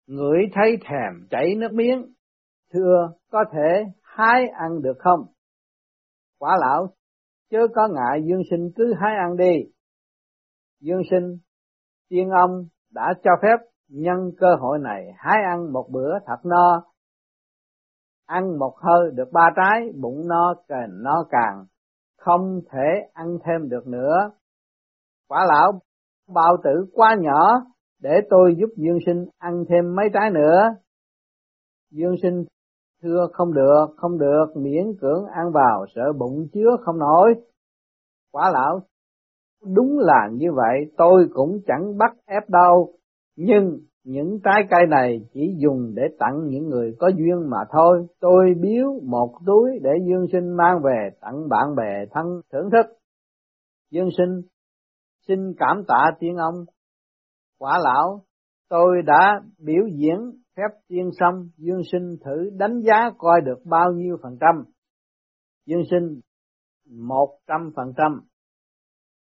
ngửi 0.06 0.38
thấy 0.54 0.78
thèm 0.84 1.28
chảy 1.30 1.54
nước 1.54 1.72
miếng. 1.72 2.06
Thưa, 2.72 3.12
có 3.30 3.44
thể 3.52 3.84
hái 4.02 4.46
ăn 4.48 4.82
được 4.82 4.96
không? 4.98 5.20
Quả 6.38 6.56
lão, 6.60 6.88
chớ 7.50 7.58
có 7.74 7.88
ngại 7.88 8.22
dương 8.28 8.42
sinh 8.50 8.70
cứ 8.76 8.94
hái 9.00 9.14
ăn 9.16 9.36
đi. 9.36 9.70
Dương 10.80 11.02
sinh, 11.10 11.38
tiên 12.08 12.28
ông 12.30 12.64
đã 12.90 13.14
cho 13.24 13.30
phép 13.42 13.70
nhân 13.88 14.30
cơ 14.38 14.46
hội 14.60 14.78
này 14.78 15.12
hái 15.16 15.38
ăn 15.50 15.72
một 15.72 15.86
bữa 15.90 16.18
thật 16.26 16.38
no, 16.44 16.82
ăn 18.26 18.58
một 18.58 18.74
hơi 18.76 19.10
được 19.14 19.32
ba 19.32 19.50
trái, 19.56 19.80
bụng 20.00 20.28
no 20.28 20.54
càng 20.68 21.02
no 21.02 21.24
càng, 21.30 21.64
không 22.18 22.60
thể 22.70 23.08
ăn 23.12 23.26
thêm 23.44 23.68
được 23.68 23.86
nữa. 23.86 24.30
Quả 25.28 25.46
lão, 25.48 25.80
bao 26.34 26.56
tử 26.64 26.86
quá 26.92 27.16
nhỏ, 27.20 27.62
để 28.00 28.20
tôi 28.30 28.54
giúp 28.58 28.68
Dương 28.76 28.98
Sinh 29.06 29.26
ăn 29.38 29.64
thêm 29.68 29.96
mấy 29.96 30.06
trái 30.14 30.30
nữa. 30.30 30.62
Dương 31.90 32.14
Sinh 32.22 32.44
thưa 33.02 33.28
không 33.32 33.54
được, 33.54 33.86
không 33.96 34.18
được, 34.18 34.46
miễn 34.56 34.84
cưỡng 35.00 35.24
ăn 35.26 35.52
vào, 35.52 35.86
sợ 35.94 36.12
bụng 36.18 36.48
chứa 36.52 36.76
không 36.80 36.98
nổi. 36.98 37.34
Quả 38.32 38.50
lão, 38.50 38.80
đúng 39.74 39.98
là 39.98 40.28
như 40.32 40.52
vậy, 40.52 40.92
tôi 40.96 41.28
cũng 41.34 41.60
chẳng 41.66 41.98
bắt 41.98 42.16
ép 42.26 42.50
đâu, 42.50 42.92
nhưng 43.36 43.78
những 44.04 44.40
trái 44.44 44.62
cây 44.70 44.86
này 44.88 45.20
chỉ 45.32 45.54
dùng 45.58 45.92
để 45.94 46.02
tặng 46.18 46.46
những 46.46 46.68
người 46.68 46.96
có 46.98 47.08
duyên 47.08 47.50
mà 47.50 47.58
thôi. 47.70 48.06
Tôi 48.20 48.54
biếu 48.60 49.00
một 49.02 49.34
túi 49.46 49.70
để 49.82 49.90
Dương 50.08 50.26
Sinh 50.32 50.56
mang 50.56 50.80
về 50.84 51.10
tặng 51.20 51.48
bạn 51.48 51.74
bè 51.76 52.06
thân 52.10 52.40
thưởng 52.52 52.70
thức. 52.70 52.96
Dương 53.90 54.08
Sinh 54.18 54.42
xin 55.28 55.54
cảm 55.58 55.84
tạ 55.88 56.10
tiên 56.18 56.36
ông. 56.36 56.54
Quả 57.58 57.78
lão, 57.84 58.22
tôi 58.68 59.02
đã 59.06 59.40
biểu 59.58 59.86
diễn 59.86 60.39
phép 60.60 60.78
tiên 60.88 61.10
xong, 61.18 61.48
Dương 61.56 61.82
Sinh 61.92 62.16
thử 62.24 62.50
đánh 62.56 62.80
giá 62.80 63.10
coi 63.18 63.40
được 63.40 63.58
bao 63.64 63.92
nhiêu 63.92 64.16
phần 64.22 64.38
trăm. 64.40 64.64
Dương 65.66 65.82
Sinh 65.90 66.20
một 66.90 67.38
trăm 67.46 67.70
phần 67.76 67.92
trăm. 67.96 68.20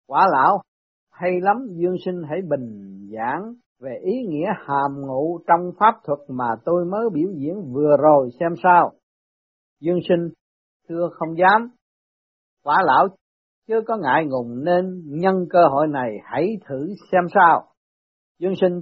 Quả 0.07 0.27
lão, 0.33 0.63
hay 1.11 1.31
lắm 1.41 1.57
Dương 1.71 1.97
Sinh 2.05 2.23
hãy 2.29 2.39
bình 2.49 2.97
giảng 3.13 3.55
về 3.81 3.99
ý 4.03 4.13
nghĩa 4.29 4.47
hàm 4.67 5.01
ngụ 5.07 5.41
trong 5.47 5.71
pháp 5.79 5.95
thuật 6.05 6.19
mà 6.29 6.49
tôi 6.65 6.85
mới 6.85 7.09
biểu 7.13 7.29
diễn 7.37 7.73
vừa 7.73 7.97
rồi 8.03 8.31
xem 8.41 8.53
sao. 8.63 8.93
Dương 9.81 9.99
sinh, 10.09 10.29
thưa 10.89 11.09
không 11.13 11.39
dám. 11.39 11.71
Quả 12.65 12.77
lão 12.85 13.09
chưa 13.69 13.81
có 13.87 13.97
ngại 13.97 14.25
ngùng 14.27 14.65
nên 14.65 15.03
nhân 15.07 15.35
cơ 15.51 15.59
hội 15.71 15.87
này 15.89 16.11
hãy 16.25 16.49
thử 16.69 16.87
xem 17.13 17.23
sao. 17.35 17.69
Dương 18.39 18.55
sinh, 18.61 18.81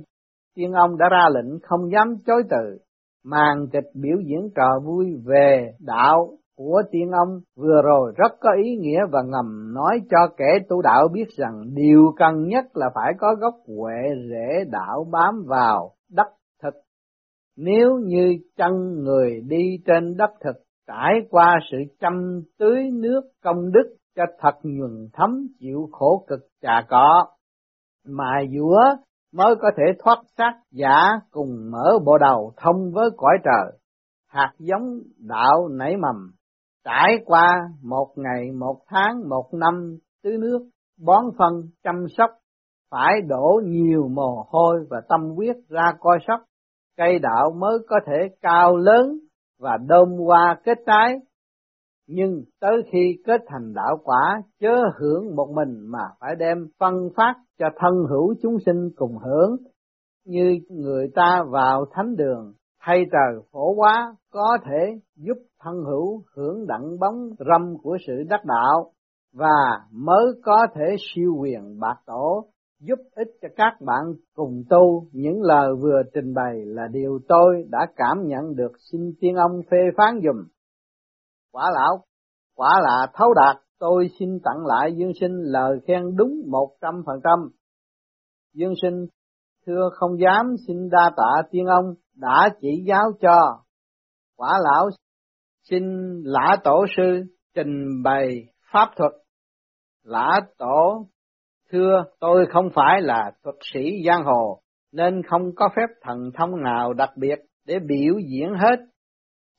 tiên 0.55 0.73
ông 0.73 0.99
đã 0.99 1.07
ra 1.11 1.29
lệnh 1.35 1.61
không 1.61 1.91
dám 1.93 2.17
chối 2.27 2.43
từ, 2.51 2.79
màn 3.25 3.67
kịch 3.73 3.91
biểu 3.95 4.17
diễn 4.27 4.51
trò 4.55 4.81
vui 4.85 5.07
về 5.25 5.73
đạo 5.81 6.31
của 6.57 6.83
tiên 6.91 7.11
ông 7.11 7.41
vừa 7.57 7.83
rồi 7.85 8.13
rất 8.17 8.33
có 8.41 8.51
ý 8.65 8.77
nghĩa 8.77 9.01
và 9.11 9.23
ngầm 9.23 9.75
nói 9.75 10.01
cho 10.11 10.19
kẻ 10.37 10.59
tu 10.69 10.83
đạo 10.83 11.09
biết 11.13 11.29
rằng 11.37 11.63
điều 11.75 12.13
cần 12.17 12.49
nhất 12.49 12.65
là 12.75 12.87
phải 12.95 13.13
có 13.19 13.35
gốc 13.35 13.55
huệ 13.67 14.03
rễ 14.31 14.65
đạo 14.71 15.07
bám 15.11 15.45
vào 15.47 15.91
đất 16.11 16.27
thực. 16.63 16.75
Nếu 17.57 17.99
như 17.99 18.39
chân 18.57 19.03
người 19.03 19.41
đi 19.49 19.79
trên 19.87 20.17
đất 20.17 20.31
thực 20.45 20.57
trải 20.87 21.13
qua 21.31 21.59
sự 21.71 21.79
chăm 22.01 22.41
tưới 22.59 22.91
nước 22.93 23.21
công 23.43 23.73
đức 23.73 23.97
cho 24.17 24.23
thật 24.41 24.55
nhuần 24.63 25.09
thấm 25.13 25.47
chịu 25.59 25.89
khổ 25.93 26.25
cực 26.29 26.41
trà 26.63 26.83
cọ, 26.89 27.27
mài 28.07 28.49
dũa 28.59 28.97
mới 29.35 29.55
có 29.61 29.71
thể 29.77 29.83
thoát 29.99 30.19
xác 30.39 30.53
giả 30.71 31.21
cùng 31.31 31.71
mở 31.71 31.99
bộ 32.05 32.19
đầu 32.19 32.53
thông 32.57 32.93
với 32.93 33.11
cõi 33.17 33.39
trời. 33.45 33.79
Hạt 34.29 34.53
giống 34.59 34.99
đạo 35.19 35.69
nảy 35.69 35.97
mầm, 35.97 36.31
trải 36.85 37.19
qua 37.25 37.69
một 37.83 38.13
ngày, 38.17 38.53
một 38.53 38.77
tháng, 38.89 39.29
một 39.29 39.49
năm 39.53 39.97
tưới 40.23 40.39
nước, 40.39 40.59
bón 41.07 41.25
phân, 41.39 41.53
chăm 41.85 42.07
sóc, 42.17 42.31
phải 42.91 43.21
đổ 43.29 43.61
nhiều 43.65 44.09
mồ 44.09 44.45
hôi 44.49 44.87
và 44.91 45.01
tâm 45.09 45.21
huyết 45.37 45.57
ra 45.69 45.93
coi 46.01 46.19
sóc, 46.29 46.41
cây 46.97 47.19
đạo 47.19 47.51
mới 47.59 47.79
có 47.89 47.97
thể 48.07 48.29
cao 48.43 48.77
lớn 48.77 49.19
và 49.61 49.79
đơm 49.87 50.09
hoa 50.27 50.57
kết 50.65 50.79
trái. 50.87 51.15
Nhưng 52.09 52.43
tới 52.61 52.83
khi 52.93 53.17
kết 53.27 53.41
thành 53.47 53.75
đạo 53.75 53.97
quả, 54.05 54.43
chớ 54.61 54.75
hưởng 55.01 55.37
một 55.37 55.49
mình 55.55 55.87
mà 55.87 56.05
phải 56.21 56.37
đem 56.39 56.67
phân 56.79 56.95
phát 57.17 57.35
cho 57.59 57.67
thân 57.77 57.93
hữu 58.11 58.35
chúng 58.43 58.57
sinh 58.67 58.91
cùng 58.97 59.19
hưởng, 59.19 59.57
như 60.27 60.59
người 60.69 61.09
ta 61.15 61.45
vào 61.51 61.85
thánh 61.93 62.17
đường, 62.17 62.53
thay 62.81 63.05
trời 63.13 63.43
phổ 63.53 63.75
quá 63.75 64.17
có 64.33 64.59
thể 64.65 65.01
giúp 65.17 65.37
thân 65.61 65.75
hữu 65.85 66.23
hưởng 66.37 66.67
đặng 66.67 66.99
bóng 67.01 67.31
râm 67.39 67.77
của 67.83 67.97
sự 68.07 68.23
đắc 68.29 68.45
đạo, 68.45 68.91
và 69.35 69.81
mới 69.93 70.27
có 70.45 70.67
thể 70.75 70.97
siêu 70.99 71.37
quyền 71.41 71.81
bạc 71.81 71.97
tổ 72.07 72.47
giúp 72.81 72.99
ích 73.15 73.29
cho 73.43 73.49
các 73.57 73.73
bạn 73.81 74.05
cùng 74.35 74.63
tu. 74.71 75.07
Những 75.13 75.43
lời 75.43 75.75
vừa 75.83 76.03
trình 76.15 76.35
bày 76.35 76.65
là 76.65 76.83
điều 76.93 77.19
tôi 77.29 77.65
đã 77.71 77.87
cảm 77.97 78.27
nhận 78.27 78.57
được. 78.57 78.73
Xin 78.93 79.13
tiên 79.21 79.35
ông 79.35 79.63
phê 79.71 79.79
phán 79.97 80.21
dùm. 80.25 80.45
Quả 81.55 81.71
lão, 81.75 82.05
quả 82.55 82.81
là 82.83 83.07
thấu 83.15 83.35
đạt, 83.35 83.57
tôi 83.79 84.11
xin 84.19 84.29
tặng 84.45 84.67
lại 84.67 84.93
Dương 84.97 85.13
Sinh 85.21 85.33
lời 85.43 85.79
khen 85.87 86.17
đúng 86.17 86.33
một 86.51 86.77
trăm 86.81 86.95
phần 87.07 87.21
trăm. 87.25 87.51
Dương 88.55 88.75
Sinh 88.83 89.07
thưa 89.67 89.91
không 89.93 90.21
dám 90.21 90.55
xin 90.67 90.91
đa 90.91 91.11
tạ 91.17 91.49
tiên 91.51 91.67
ông 91.67 91.95
đã 92.15 92.49
chỉ 92.61 92.85
giáo 92.87 93.11
cho. 93.21 93.63
Quả 94.37 94.59
lão 94.63 94.89
xin 95.71 95.83
lã 96.25 96.57
tổ 96.65 96.87
sư 96.97 97.23
trình 97.55 98.03
bày 98.05 98.45
pháp 98.73 98.91
thuật. 98.97 99.13
Lã 100.03 100.41
tổ 100.59 101.07
Thưa, 101.71 102.05
tôi 102.21 102.47
không 102.53 102.69
phải 102.75 103.03
là 103.03 103.33
thuật 103.45 103.57
sĩ 103.73 103.81
giang 104.07 104.25
hồ, 104.25 104.61
nên 104.93 105.23
không 105.23 105.43
có 105.57 105.69
phép 105.77 105.95
thần 106.03 106.31
thông 106.39 106.63
nào 106.63 106.93
đặc 106.93 107.11
biệt 107.17 107.39
để 107.67 107.79
biểu 107.79 108.15
diễn 108.31 108.49
hết. 108.55 108.94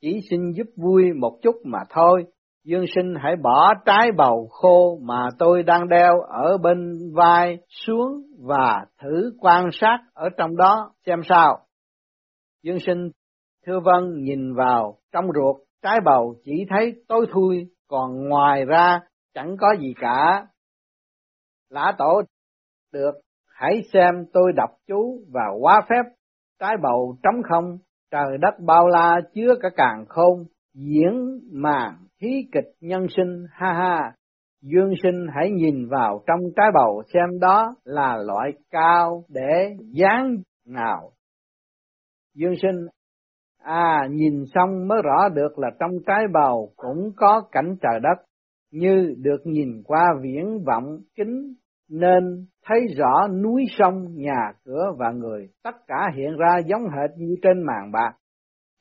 Chỉ 0.06 0.20
xin 0.30 0.52
giúp 0.52 0.66
vui 0.76 1.12
một 1.20 1.38
chút 1.42 1.56
mà 1.64 1.78
thôi. 1.90 2.24
Dương 2.64 2.84
sinh 2.94 3.14
hãy 3.22 3.36
bỏ 3.42 3.74
trái 3.86 4.08
bầu 4.16 4.48
khô 4.50 4.98
mà 5.02 5.28
tôi 5.38 5.62
đang 5.62 5.88
đeo 5.88 6.20
ở 6.20 6.58
bên 6.58 6.98
vai 7.14 7.58
xuống 7.68 8.22
và 8.46 8.84
thử 9.02 9.32
quan 9.38 9.68
sát 9.72 9.98
ở 10.14 10.28
trong 10.36 10.56
đó 10.56 10.90
xem 11.06 11.20
sao. 11.28 11.58
Dương 12.62 12.78
sinh 12.80 13.10
thưa 13.66 13.80
vân 13.80 14.22
nhìn 14.22 14.54
vào 14.54 14.98
trong 15.12 15.24
ruột 15.34 15.56
trái 15.82 15.98
bầu 16.04 16.34
chỉ 16.44 16.64
thấy 16.68 16.92
tối 17.08 17.26
thui, 17.32 17.66
còn 17.88 18.28
ngoài 18.28 18.64
ra 18.64 19.00
chẳng 19.34 19.56
có 19.60 19.74
gì 19.80 19.94
cả. 20.00 20.46
Lã 21.70 21.92
tổ 21.98 22.22
được, 22.92 23.12
hãy 23.48 23.82
xem 23.92 24.14
tôi 24.32 24.52
đọc 24.56 24.70
chú 24.86 25.24
và 25.32 25.42
hóa 25.60 25.80
phép, 25.90 26.02
trái 26.60 26.74
bầu 26.82 27.16
trống 27.22 27.42
không, 27.50 27.78
trời 28.10 28.38
đất 28.40 28.54
bao 28.66 28.88
la 28.88 29.20
chứa 29.34 29.54
cả 29.60 29.68
càng 29.76 30.04
khôn, 30.08 30.44
diễn 30.74 31.40
màn 31.52 31.94
thí 32.20 32.28
kịch 32.52 32.72
nhân 32.80 33.06
sinh, 33.16 33.46
ha 33.50 33.72
ha. 33.72 34.12
Dương 34.62 34.94
sinh 35.02 35.26
hãy 35.34 35.50
nhìn 35.50 35.88
vào 35.88 36.22
trong 36.26 36.40
trái 36.56 36.66
bầu 36.74 37.02
xem 37.14 37.40
đó 37.40 37.74
là 37.84 38.16
loại 38.16 38.52
cao 38.70 39.24
để 39.28 39.76
dáng 39.94 40.36
nào. 40.66 41.12
Dương 42.34 42.54
sinh, 42.62 42.86
à 43.62 44.08
nhìn 44.10 44.44
xong 44.54 44.88
mới 44.88 44.98
rõ 45.04 45.28
được 45.28 45.58
là 45.58 45.70
trong 45.80 45.90
trái 46.06 46.24
bầu 46.32 46.72
cũng 46.76 47.12
có 47.16 47.42
cảnh 47.52 47.76
trời 47.82 48.00
đất, 48.02 48.24
như 48.70 49.14
được 49.18 49.40
nhìn 49.44 49.82
qua 49.84 50.04
viễn 50.22 50.64
vọng 50.66 50.98
kính 51.16 51.54
nên 51.90 52.46
thấy 52.66 52.80
rõ 52.96 53.28
núi 53.42 53.64
sông, 53.78 54.06
nhà 54.14 54.52
cửa 54.64 54.92
và 54.98 55.10
người, 55.10 55.48
tất 55.64 55.76
cả 55.86 56.10
hiện 56.16 56.36
ra 56.36 56.58
giống 56.66 56.82
hệt 56.82 57.10
như 57.16 57.34
trên 57.42 57.62
màn 57.62 57.92
bạc. 57.92 58.12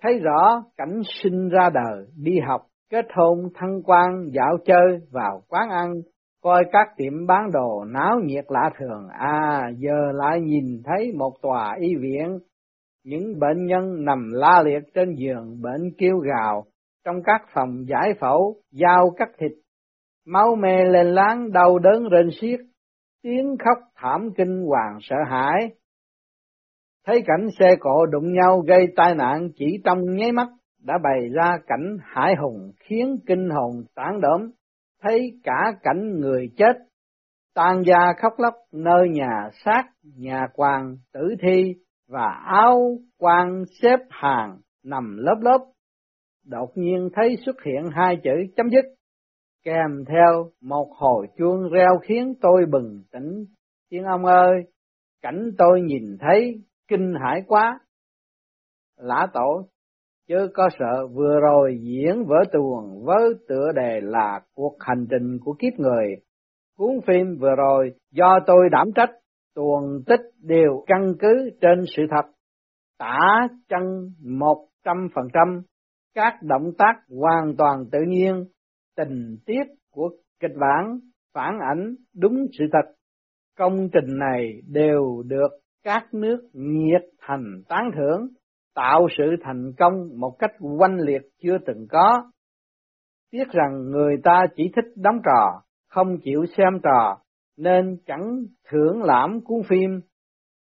Thấy 0.02 0.20
rõ 0.20 0.64
cảnh 0.78 1.02
sinh 1.24 1.50
ra 1.50 1.70
đời, 1.74 2.06
đi 2.24 2.40
học, 2.48 2.62
kết 2.90 3.06
hôn, 3.16 3.38
thăng 3.56 3.84
quan, 3.84 4.30
dạo 4.32 4.58
chơi, 4.66 5.00
vào 5.12 5.42
quán 5.48 5.70
ăn, 5.70 5.94
coi 6.44 6.64
các 6.72 6.88
tiệm 6.98 7.28
bán 7.28 7.52
đồ 7.52 7.86
náo 7.86 8.20
nhiệt 8.24 8.46
lạ 8.48 8.70
thường. 8.80 9.08
À, 9.20 9.70
giờ 9.78 10.12
lại 10.14 10.42
nhìn 10.42 10.82
thấy 10.86 11.12
một 11.18 11.34
tòa 11.42 11.76
y 11.80 11.96
viện, 11.96 12.40
những 13.04 13.40
bệnh 13.40 13.66
nhân 13.66 14.06
nằm 14.06 14.32
la 14.32 14.64
liệt 14.66 14.84
trên 14.94 15.16
giường, 15.16 15.62
bệnh 15.62 15.92
kêu 15.98 16.18
gào, 16.18 16.66
trong 17.06 17.16
các 17.24 17.42
phòng 17.54 17.86
giải 17.88 18.14
phẫu, 18.20 18.56
dao 18.72 19.12
cắt 19.18 19.30
thịt, 19.40 19.52
máu 20.26 20.56
me 20.56 20.84
lên 20.84 21.08
láng 21.08 21.52
đau 21.52 21.80
đớn 21.80 22.10
rên 22.10 22.30
xiết, 22.42 22.60
tiếng 23.26 23.56
khóc 23.66 23.78
thảm 23.96 24.30
kinh 24.38 24.66
hoàng 24.68 24.98
sợ 25.02 25.16
hãi. 25.30 25.70
Thấy 27.06 27.22
cảnh 27.26 27.48
xe 27.60 27.76
cộ 27.80 28.06
đụng 28.06 28.34
nhau 28.34 28.60
gây 28.68 28.88
tai 28.96 29.16
nạn 29.16 29.50
chỉ 29.56 29.66
trong 29.86 30.00
nháy 30.16 30.32
mắt 30.32 30.48
đã 30.84 30.94
bày 31.04 31.30
ra 31.34 31.58
cảnh 31.68 31.98
hải 32.04 32.36
hùng 32.36 32.72
khiến 32.80 33.18
kinh 33.28 33.50
hồn 33.50 33.84
tán 33.96 34.22
đốm, 34.22 34.52
thấy 35.02 35.40
cả 35.44 35.74
cảnh 35.84 36.20
người 36.20 36.50
chết, 36.58 36.78
tan 37.56 37.84
gia 37.86 38.14
khóc 38.18 38.34
lóc 38.38 38.54
nơi 38.72 39.10
nhà 39.10 39.50
xác, 39.66 39.84
nhà 40.18 40.48
quan, 40.54 40.98
tử 41.14 41.36
thi 41.42 41.74
và 42.08 42.28
áo 42.46 42.98
quan 43.18 43.64
xếp 43.82 44.00
hàng 44.10 44.58
nằm 44.84 45.18
lớp 45.18 45.38
lớp. 45.42 45.60
Đột 46.46 46.70
nhiên 46.76 47.10
thấy 47.14 47.38
xuất 47.46 47.56
hiện 47.66 47.84
hai 47.92 48.18
chữ 48.24 48.54
chấm 48.56 48.70
dứt, 48.70 48.86
kèm 49.66 50.06
theo 50.08 50.52
một 50.62 50.88
hồi 50.98 51.28
chuông 51.38 51.70
reo 51.70 51.98
khiến 52.02 52.34
tôi 52.42 52.66
bừng 52.72 53.04
tỉnh. 53.12 53.46
Tiếng 53.90 54.04
ông 54.04 54.26
ơi, 54.26 54.64
cảnh 55.22 55.50
tôi 55.58 55.82
nhìn 55.82 56.18
thấy 56.20 56.62
kinh 56.88 57.14
hãi 57.24 57.44
quá. 57.48 57.80
Lã 58.98 59.28
tổ, 59.34 59.68
chứ 60.28 60.48
có 60.54 60.70
sợ 60.80 61.08
vừa 61.08 61.40
rồi 61.40 61.80
diễn 61.82 62.26
vở 62.26 62.44
tuồng 62.52 63.06
với 63.06 63.34
tựa 63.48 63.72
đề 63.76 64.00
là 64.02 64.42
cuộc 64.54 64.76
hành 64.80 65.08
trình 65.10 65.38
của 65.44 65.54
kiếp 65.60 65.80
người. 65.80 66.16
Cuốn 66.78 66.92
phim 67.08 67.38
vừa 67.40 67.56
rồi 67.58 67.92
do 68.12 68.40
tôi 68.48 68.70
đảm 68.72 68.88
trách, 68.96 69.12
tuồng 69.56 70.04
tích 70.06 70.22
đều 70.42 70.84
căn 70.88 71.14
cứ 71.20 71.50
trên 71.62 71.84
sự 71.96 72.04
thật. 72.12 72.32
Tả 72.98 73.48
chân 73.70 74.12
một 74.40 74.68
trăm 74.84 75.08
phần 75.16 75.28
trăm, 75.34 75.62
các 76.14 76.34
động 76.42 76.72
tác 76.78 76.94
hoàn 77.22 77.56
toàn 77.58 77.86
tự 77.92 78.00
nhiên, 78.08 78.46
tình 78.96 79.38
tiết 79.46 79.64
của 79.92 80.10
kịch 80.40 80.56
bản 80.60 81.00
phản 81.34 81.60
ảnh 81.60 81.96
đúng 82.16 82.46
sự 82.60 82.66
thật. 82.74 82.92
Công 83.58 83.90
trình 83.94 84.18
này 84.20 84.62
đều 84.68 85.24
được 85.26 85.48
các 85.84 86.14
nước 86.14 86.50
nhiệt 86.54 87.02
thành 87.20 87.62
tán 87.68 87.92
thưởng, 87.96 88.28
tạo 88.76 89.08
sự 89.18 89.24
thành 89.44 89.72
công 89.78 90.20
một 90.20 90.36
cách 90.40 90.52
oanh 90.60 91.00
liệt 91.00 91.22
chưa 91.44 91.58
từng 91.66 91.88
có. 91.90 92.32
Tiếc 93.32 93.52
rằng 93.52 93.90
người 93.90 94.16
ta 94.24 94.46
chỉ 94.56 94.72
thích 94.76 94.92
đóng 94.96 95.20
trò, 95.26 95.62
không 95.90 96.18
chịu 96.24 96.46
xem 96.58 96.80
trò, 96.84 97.18
nên 97.58 97.98
chẳng 98.06 98.46
thưởng 98.70 99.04
lãm 99.04 99.42
cuốn 99.42 99.62
phim. 99.70 100.02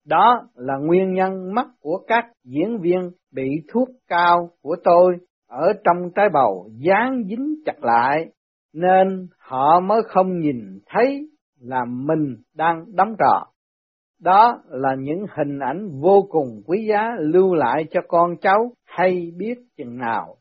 Đó 0.05 0.41
là 0.55 0.77
nguyên 0.77 1.13
nhân 1.13 1.53
mắc 1.55 1.67
của 1.79 2.05
các 2.07 2.25
diễn 2.43 2.77
viên 2.81 3.11
bị 3.31 3.49
thuốc 3.73 3.89
cao 4.07 4.49
của 4.61 4.75
tôi 4.83 5.17
ở 5.49 5.73
trong 5.83 6.11
trái 6.15 6.29
bầu 6.33 6.69
dán 6.77 7.23
dính 7.29 7.55
chặt 7.65 7.83
lại, 7.83 8.25
nên 8.73 9.27
họ 9.37 9.79
mới 9.79 10.01
không 10.07 10.39
nhìn 10.39 10.79
thấy 10.85 11.29
là 11.59 11.85
mình 11.85 12.35
đang 12.55 12.85
đóng 12.95 13.15
trò. 13.19 13.45
Đó 14.19 14.61
là 14.67 14.95
những 14.99 15.25
hình 15.37 15.59
ảnh 15.59 15.89
vô 16.01 16.27
cùng 16.29 16.61
quý 16.65 16.87
giá 16.89 17.11
lưu 17.19 17.55
lại 17.55 17.85
cho 17.91 18.01
con 18.07 18.37
cháu 18.41 18.71
hay 18.85 19.31
biết 19.37 19.55
chừng 19.77 19.97
nào. 19.97 20.35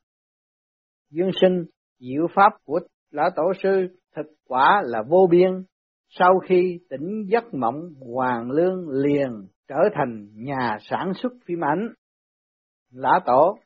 Dương 1.10 1.30
sinh, 1.40 1.64
diệu 1.98 2.26
pháp 2.34 2.52
của 2.64 2.80
Lão 3.10 3.30
Tổ 3.36 3.52
Sư 3.62 3.88
thực 4.16 4.26
quả 4.48 4.82
là 4.84 5.02
vô 5.08 5.26
biên. 5.30 5.50
Sau 6.08 6.38
khi 6.38 6.80
tỉnh 6.90 7.24
giấc 7.28 7.54
mộng, 7.54 7.80
Hoàng 8.12 8.50
Lương 8.50 8.88
liền 8.88 9.30
trở 9.68 9.88
thành 9.94 10.28
nhà 10.34 10.76
sản 10.80 11.12
xuất 11.14 11.32
phim 11.46 11.64
ảnh. 11.64 11.88
Lã 12.92 13.20
Tổ 13.26 13.58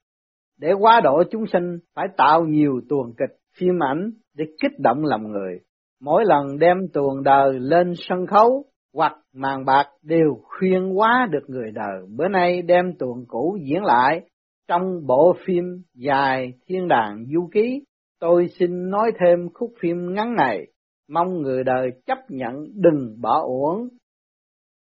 để 0.63 0.73
quá 0.73 1.01
độ 1.01 1.23
chúng 1.31 1.47
sinh 1.47 1.79
phải 1.95 2.09
tạo 2.17 2.45
nhiều 2.45 2.81
tuồng 2.89 3.13
kịch, 3.19 3.37
phim 3.59 3.83
ảnh 3.83 4.11
để 4.35 4.45
kích 4.61 4.79
động 4.79 5.05
lòng 5.05 5.31
người. 5.31 5.59
Mỗi 6.01 6.25
lần 6.27 6.59
đem 6.59 6.77
tuồng 6.93 7.23
đời 7.23 7.61
lên 7.61 7.93
sân 7.97 8.27
khấu 8.27 8.65
hoặc 8.95 9.13
màn 9.33 9.65
bạc 9.65 9.87
đều 10.03 10.41
khuyên 10.43 10.99
quá 10.99 11.29
được 11.31 11.43
người 11.47 11.71
đời. 11.75 12.07
Bữa 12.17 12.29
nay 12.29 12.63
đem 12.63 12.93
tuồng 12.99 13.25
cũ 13.29 13.59
diễn 13.63 13.83
lại 13.83 14.21
trong 14.69 15.07
bộ 15.07 15.35
phim 15.47 15.65
dài 15.95 16.53
Thiên 16.67 16.89
đàng 16.89 17.25
du 17.35 17.49
ký. 17.53 17.83
Tôi 18.21 18.49
xin 18.59 18.91
nói 18.91 19.13
thêm 19.21 19.49
khúc 19.55 19.73
phim 19.81 20.15
ngắn 20.15 20.35
này, 20.37 20.67
mong 21.09 21.43
người 21.43 21.65
đời 21.65 21.91
chấp 22.07 22.19
nhận 22.29 22.55
đừng 22.75 23.21
bỏ 23.21 23.43
uổng. 23.47 23.89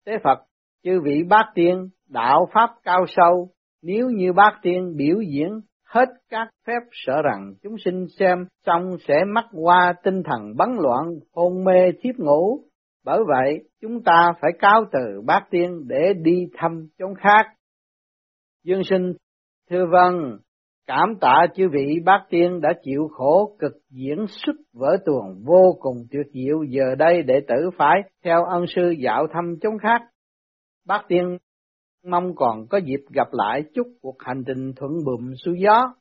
Tế 0.06 0.18
Phật 0.24 0.38
chư 0.84 1.00
vị 1.04 1.22
bát 1.28 1.46
tiên 1.54 1.88
đạo 2.08 2.48
pháp 2.52 2.70
cao 2.84 3.04
sâu 3.08 3.50
nếu 3.86 4.10
như 4.10 4.32
bác 4.32 4.58
tiên 4.62 4.96
biểu 4.96 5.16
diễn 5.20 5.60
hết 5.84 6.08
các 6.28 6.48
phép 6.66 6.80
sợ 6.92 7.22
rằng, 7.22 7.54
chúng 7.62 7.76
sinh 7.84 8.06
xem 8.18 8.46
xong 8.66 8.96
sẽ 9.08 9.14
mắc 9.34 9.44
qua 9.52 9.94
tinh 10.02 10.22
thần 10.22 10.56
bấn 10.56 10.68
loạn, 10.78 11.06
hôn 11.32 11.64
mê, 11.64 11.92
thiếp 12.02 12.14
ngủ. 12.18 12.60
Bởi 13.04 13.18
vậy, 13.26 13.58
chúng 13.80 14.02
ta 14.02 14.32
phải 14.40 14.50
cáo 14.58 14.84
từ 14.92 15.20
bác 15.26 15.46
tiên 15.50 15.82
để 15.86 16.12
đi 16.22 16.46
thăm 16.56 16.88
chốn 16.98 17.14
khác. 17.14 17.46
Dương 18.64 18.84
sinh, 18.84 19.12
thưa 19.70 19.86
vâng 19.92 20.38
cảm 20.86 21.14
tạ 21.20 21.46
chư 21.54 21.68
vị 21.68 22.00
bác 22.04 22.26
tiên 22.30 22.60
đã 22.60 22.72
chịu 22.82 23.08
khổ 23.12 23.56
cực 23.58 23.72
diễn 23.90 24.26
xuất 24.28 24.56
vỡ 24.72 24.96
tuồng 25.06 25.42
vô 25.44 25.76
cùng 25.80 25.96
tuyệt 26.10 26.26
diệu 26.32 26.62
giờ 26.62 26.94
đây 26.98 27.22
đệ 27.22 27.40
tử 27.48 27.70
phải 27.78 28.00
theo 28.24 28.44
ân 28.44 28.64
sư 28.68 28.94
dạo 28.98 29.26
thăm 29.32 29.54
chốn 29.62 29.78
khác. 29.78 30.02
Bác 30.86 31.04
tiên 31.08 31.38
mong 32.06 32.34
còn 32.36 32.66
có 32.70 32.78
dịp 32.78 33.00
gặp 33.14 33.28
lại 33.32 33.64
chúc 33.74 33.86
cuộc 34.02 34.16
hành 34.18 34.44
trình 34.46 34.72
thuận 34.76 34.92
bùm 35.06 35.32
xuôi 35.44 35.56
gió. 35.64 35.94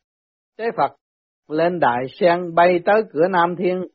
Tế 0.58 0.64
Phật 0.76 0.96
lên 1.48 1.80
đại 1.80 2.06
sen 2.20 2.54
bay 2.54 2.80
tới 2.84 3.02
cửa 3.10 3.28
Nam 3.28 3.56
Thiên, 3.56 3.86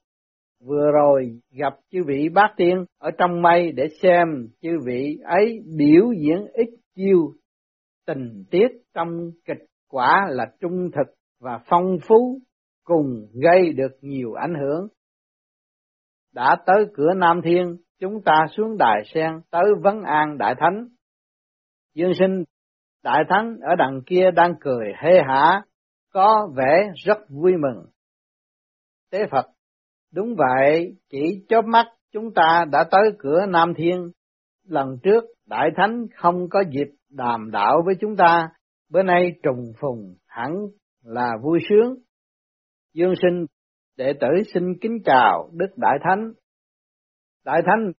vừa 0.66 0.92
rồi 0.92 1.40
gặp 1.52 1.74
chư 1.92 2.04
vị 2.08 2.30
bát 2.30 2.54
tiên 2.58 2.86
ở 3.00 3.12
trong 3.18 3.42
mây 3.42 3.72
để 3.72 3.88
xem 4.02 4.48
chư 4.62 4.70
vị 4.86 5.18
ấy 5.24 5.60
biểu 5.78 6.06
diễn 6.20 6.46
ít 6.54 6.70
chiêu 6.96 7.34
tình 8.08 8.44
tiết 8.52 8.68
trong 8.94 9.32
kịch 9.46 9.66
quả 9.90 10.28
là 10.30 10.52
trung 10.60 10.92
thực 10.96 11.14
và 11.40 11.60
phong 11.66 11.98
phú 12.08 12.40
cùng 12.84 13.28
gây 13.44 13.74
được 13.74 13.92
nhiều 14.02 14.34
ảnh 14.34 14.54
hưởng. 14.62 14.88
Đã 16.34 16.58
tới 16.66 16.86
cửa 16.94 17.14
Nam 17.16 17.42
Thiên, 17.44 17.78
chúng 18.00 18.22
ta 18.26 18.46
xuống 18.58 18.78
đài 18.78 19.04
sen 19.14 19.32
tới 19.52 19.64
vấn 19.84 20.02
an 20.04 20.38
Đại 20.38 20.56
Thánh 20.60 20.88
Dương 21.94 22.14
sinh 22.20 22.44
đại 23.04 23.24
thắng 23.30 23.58
ở 23.62 23.76
đằng 23.76 24.02
kia 24.06 24.32
đang 24.32 24.54
cười 24.60 24.94
hê 25.04 25.22
hả, 25.28 25.62
có 26.14 26.50
vẻ 26.56 26.92
rất 27.06 27.18
vui 27.30 27.54
mừng. 27.58 27.86
Tế 29.12 29.20
Phật, 29.32 29.46
đúng 30.14 30.36
vậy, 30.38 30.96
chỉ 31.10 31.46
chớp 31.50 31.62
mắt 31.66 31.86
chúng 32.12 32.34
ta 32.34 32.66
đã 32.72 32.84
tới 32.92 33.12
cửa 33.20 33.46
Nam 33.50 33.74
Thiên. 33.78 34.12
Lần 34.68 34.98
trước 35.04 35.24
Đại 35.46 35.70
Thánh 35.76 36.06
không 36.16 36.50
có 36.50 36.64
dịp 36.72 36.88
đàm 37.10 37.52
đạo 37.52 37.82
với 37.86 37.96
chúng 38.02 38.16
ta, 38.16 38.50
bữa 38.90 39.04
nay 39.04 39.32
trùng 39.44 39.74
phùng 39.80 40.16
hẳn 40.28 40.52
là 41.04 41.32
vui 41.44 41.60
sướng. 41.70 41.96
Dương 42.94 43.14
sinh 43.22 43.46
đệ 43.98 44.14
tử 44.22 44.28
xin 44.54 44.64
kính 44.82 44.98
chào 45.06 45.50
Đức 45.54 45.78
Đại 45.78 45.98
Thánh. 46.04 46.32
Đại 47.46 47.62
Thánh 47.66 47.92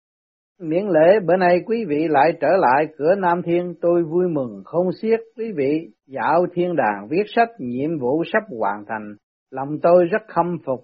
Miễn 0.64 0.84
lễ, 0.88 1.20
bữa 1.26 1.36
nay 1.38 1.62
quý 1.66 1.86
vị 1.88 2.08
lại 2.10 2.34
trở 2.42 2.48
lại 2.60 2.88
cửa 2.98 3.16
Nam 3.18 3.42
Thiên, 3.46 3.74
tôi 3.82 4.04
vui 4.04 4.28
mừng 4.28 4.62
không 4.66 4.92
xiết. 5.02 5.20
Quý 5.38 5.52
vị, 5.56 5.88
dạo 6.08 6.46
thiên 6.54 6.76
đàng 6.76 7.08
viết 7.10 7.24
sách, 7.36 7.50
nhiệm 7.60 8.00
vụ 8.00 8.24
sắp 8.34 8.44
hoàn 8.60 8.86
thành. 8.88 9.16
Lòng 9.52 9.70
tôi 9.84 10.06
rất 10.06 10.22
khâm 10.28 10.58
phục. 10.66 10.80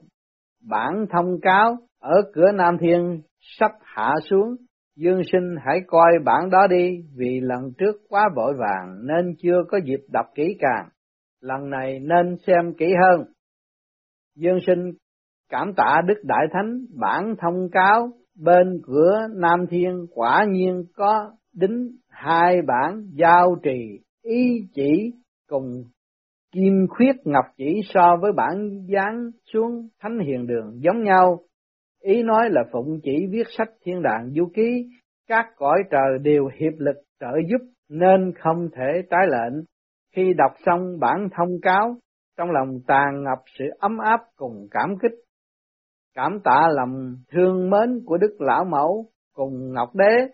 Bản 0.70 1.06
thông 1.10 1.40
cáo, 1.42 1.78
ở 2.02 2.22
cửa 2.34 2.52
Nam 2.54 2.78
Thiên, 2.78 3.22
sắp 3.40 3.72
hạ 3.82 4.14
xuống. 4.30 4.56
Dương 4.96 5.22
sinh, 5.32 5.56
hãy 5.66 5.82
coi 5.88 6.12
bản 6.26 6.50
đó 6.50 6.68
đi, 6.68 6.90
vì 7.16 7.40
lần 7.42 7.62
trước 7.78 7.96
quá 8.10 8.30
vội 8.36 8.54
vàng, 8.58 9.08
nên 9.08 9.36
chưa 9.42 9.64
có 9.70 9.80
dịp 9.86 10.00
đọc 10.12 10.26
kỹ 10.36 10.58
càng. 10.60 10.90
Lần 11.42 11.70
này 11.70 12.00
nên 12.00 12.36
xem 12.48 12.74
kỹ 12.78 12.94
hơn. 13.02 13.26
Dương 14.36 14.60
sinh, 14.68 14.92
cảm 15.50 15.74
tạ 15.78 16.02
Đức 16.08 16.22
Đại 16.24 16.46
Thánh, 16.54 16.86
bản 17.00 17.36
thông 17.42 17.70
cáo 17.72 18.10
bên 18.38 18.82
cửa 18.84 19.28
Nam 19.36 19.68
Thiên 19.70 20.06
quả 20.12 20.46
nhiên 20.50 20.84
có 20.96 21.32
đính 21.54 21.92
hai 22.10 22.62
bản 22.62 23.08
giao 23.14 23.56
trì 23.64 24.00
ý 24.24 24.68
chỉ 24.74 25.14
cùng 25.50 25.84
kim 26.52 26.88
khuyết 26.90 27.16
ngọc 27.26 27.46
chỉ 27.58 27.82
so 27.94 28.18
với 28.22 28.32
bản 28.32 28.86
dán 28.88 29.32
xuống 29.54 29.88
thánh 30.00 30.20
hiền 30.20 30.48
đường 30.48 30.80
giống 30.80 31.04
nhau. 31.04 31.40
Ý 32.02 32.24
nói 32.24 32.50
là 32.50 32.64
phụng 32.72 33.00
chỉ 33.04 33.28
viết 33.32 33.48
sách 33.58 33.70
thiên 33.84 34.02
đàng 34.02 34.32
du 34.36 34.46
ký, 34.54 34.90
các 35.28 35.46
cõi 35.56 35.84
trời 35.92 36.20
đều 36.22 36.50
hiệp 36.60 36.74
lực 36.78 36.96
trợ 37.20 37.32
giúp 37.50 37.66
nên 37.90 38.34
không 38.40 38.70
thể 38.76 39.02
trái 39.10 39.28
lệnh. 39.32 39.64
Khi 40.16 40.34
đọc 40.38 40.52
xong 40.66 41.00
bản 41.00 41.28
thông 41.38 41.62
cáo, 41.62 41.96
trong 42.38 42.52
lòng 42.52 42.80
tàn 42.88 43.24
ngập 43.24 43.40
sự 43.60 43.66
ấm 43.80 43.98
áp 43.98 44.20
cùng 44.36 44.68
cảm 44.72 44.96
kích 45.02 45.12
cảm 46.18 46.40
tạ 46.44 46.68
lòng 46.72 47.16
thương 47.32 47.70
mến 47.70 48.04
của 48.06 48.18
Đức 48.18 48.36
Lão 48.40 48.66
Mẫu 48.66 49.06
cùng 49.34 49.74
Ngọc 49.74 49.96
Đế 49.96 50.28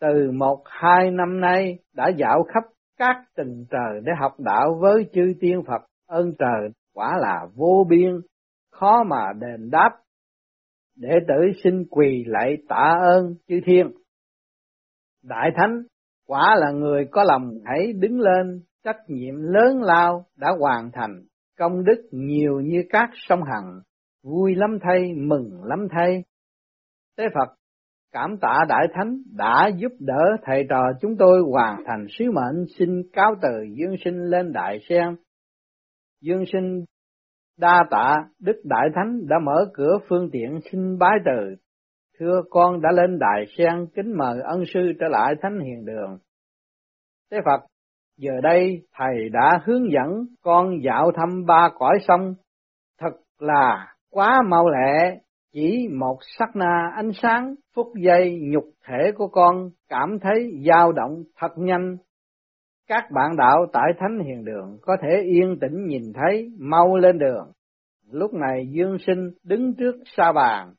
từ 0.00 0.30
một 0.30 0.62
hai 0.66 1.10
năm 1.10 1.40
nay 1.40 1.78
đã 1.94 2.08
dạo 2.08 2.42
khắp 2.42 2.64
các 2.98 3.16
tình 3.36 3.64
trời 3.70 4.00
để 4.04 4.12
học 4.20 4.40
đạo 4.40 4.78
với 4.80 5.10
chư 5.12 5.32
tiên 5.40 5.62
Phật 5.66 5.82
ơn 6.06 6.32
trời 6.38 6.70
quả 6.94 7.18
là 7.20 7.46
vô 7.54 7.86
biên, 7.88 8.20
khó 8.70 9.02
mà 9.04 9.32
đền 9.40 9.70
đáp. 9.70 9.90
Đệ 10.96 11.14
tử 11.28 11.34
xin 11.64 11.84
quỳ 11.90 12.24
lại 12.26 12.56
tạ 12.68 12.98
ơn 13.02 13.34
chư 13.48 13.60
thiên. 13.64 13.90
Đại 15.22 15.50
thánh, 15.56 15.82
quả 16.26 16.56
là 16.58 16.70
người 16.70 17.08
có 17.10 17.24
lòng 17.24 17.50
hãy 17.64 17.92
đứng 17.92 18.20
lên, 18.20 18.62
trách 18.84 19.00
nhiệm 19.08 19.34
lớn 19.36 19.82
lao 19.82 20.24
đã 20.36 20.48
hoàn 20.58 20.90
thành 20.92 21.22
công 21.58 21.84
đức 21.84 22.08
nhiều 22.10 22.60
như 22.60 22.84
các 22.90 23.10
sông 23.12 23.40
hằng 23.42 23.80
vui 24.22 24.54
lắm 24.54 24.78
thay, 24.82 25.14
mừng 25.16 25.64
lắm 25.64 25.86
thay. 25.90 26.24
Tế 27.16 27.24
Phật 27.34 27.54
cảm 28.12 28.36
tạ 28.40 28.58
Đại 28.68 28.86
Thánh 28.94 29.22
đã 29.36 29.70
giúp 29.76 29.92
đỡ 30.00 30.36
thầy 30.42 30.66
trò 30.68 30.82
chúng 31.00 31.16
tôi 31.18 31.40
hoàn 31.52 31.82
thành 31.86 32.06
sứ 32.08 32.24
mệnh 32.32 32.64
xin 32.78 33.02
cáo 33.12 33.34
từ 33.42 33.48
Dương 33.78 33.96
Sinh 34.04 34.18
lên 34.18 34.52
Đại 34.52 34.78
Sen. 34.88 35.16
Dương 36.20 36.44
Sinh 36.52 36.84
đa 37.58 37.84
tạ 37.90 38.16
Đức 38.38 38.60
Đại 38.64 38.88
Thánh 38.94 39.28
đã 39.28 39.36
mở 39.44 39.70
cửa 39.74 39.98
phương 40.08 40.28
tiện 40.32 40.60
xin 40.70 40.98
bái 40.98 41.18
từ. 41.24 41.54
Thưa 42.18 42.42
con 42.50 42.80
đã 42.80 42.88
lên 42.92 43.18
Đại 43.18 43.44
Sen 43.58 43.86
kính 43.94 44.16
mời 44.18 44.40
ân 44.44 44.64
sư 44.74 44.92
trở 45.00 45.06
lại 45.08 45.34
Thánh 45.42 45.60
Hiền 45.60 45.84
Đường. 45.84 46.18
Tế 47.30 47.38
Phật, 47.44 47.66
giờ 48.16 48.32
đây 48.42 48.86
Thầy 48.92 49.28
đã 49.32 49.60
hướng 49.64 49.92
dẫn 49.92 50.26
con 50.42 50.82
dạo 50.84 51.10
thăm 51.16 51.44
ba 51.46 51.70
cõi 51.78 51.98
sông, 52.08 52.34
thật 52.98 53.12
là 53.38 53.94
quá 54.10 54.40
mau 54.48 54.68
lẹ, 54.70 55.18
chỉ 55.52 55.88
một 55.98 56.18
sắc 56.38 56.56
na 56.56 56.92
ánh 56.96 57.10
sáng 57.12 57.54
phút 57.74 57.86
giây 57.96 58.38
nhục 58.42 58.64
thể 58.86 59.12
của 59.14 59.28
con 59.28 59.70
cảm 59.88 60.18
thấy 60.20 60.52
dao 60.66 60.92
động 60.92 61.22
thật 61.36 61.52
nhanh. 61.56 61.96
Các 62.88 63.04
bạn 63.14 63.36
đạo 63.36 63.66
tại 63.72 63.92
Thánh 63.98 64.18
Hiền 64.26 64.44
Đường 64.44 64.78
có 64.82 64.96
thể 65.02 65.22
yên 65.22 65.58
tĩnh 65.60 65.86
nhìn 65.86 66.02
thấy 66.14 66.50
mau 66.58 66.96
lên 66.96 67.18
đường. 67.18 67.52
Lúc 68.10 68.34
này 68.34 68.66
Dương 68.70 68.96
Sinh 69.06 69.30
đứng 69.44 69.74
trước 69.74 69.94
sa 70.16 70.32
bàn, 70.32 70.74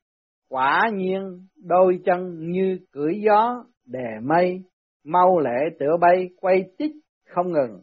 quả 0.49 0.89
nhiên 0.93 1.47
đôi 1.63 1.99
chân 2.05 2.51
như 2.51 2.79
cưỡi 2.91 3.13
gió 3.25 3.63
đè 3.85 4.19
mây, 4.23 4.63
mau 5.05 5.39
lẹ 5.39 5.69
tựa 5.79 5.97
bay 6.01 6.29
quay 6.41 6.63
tích 6.77 6.91
không 7.29 7.51
ngừng. 7.51 7.81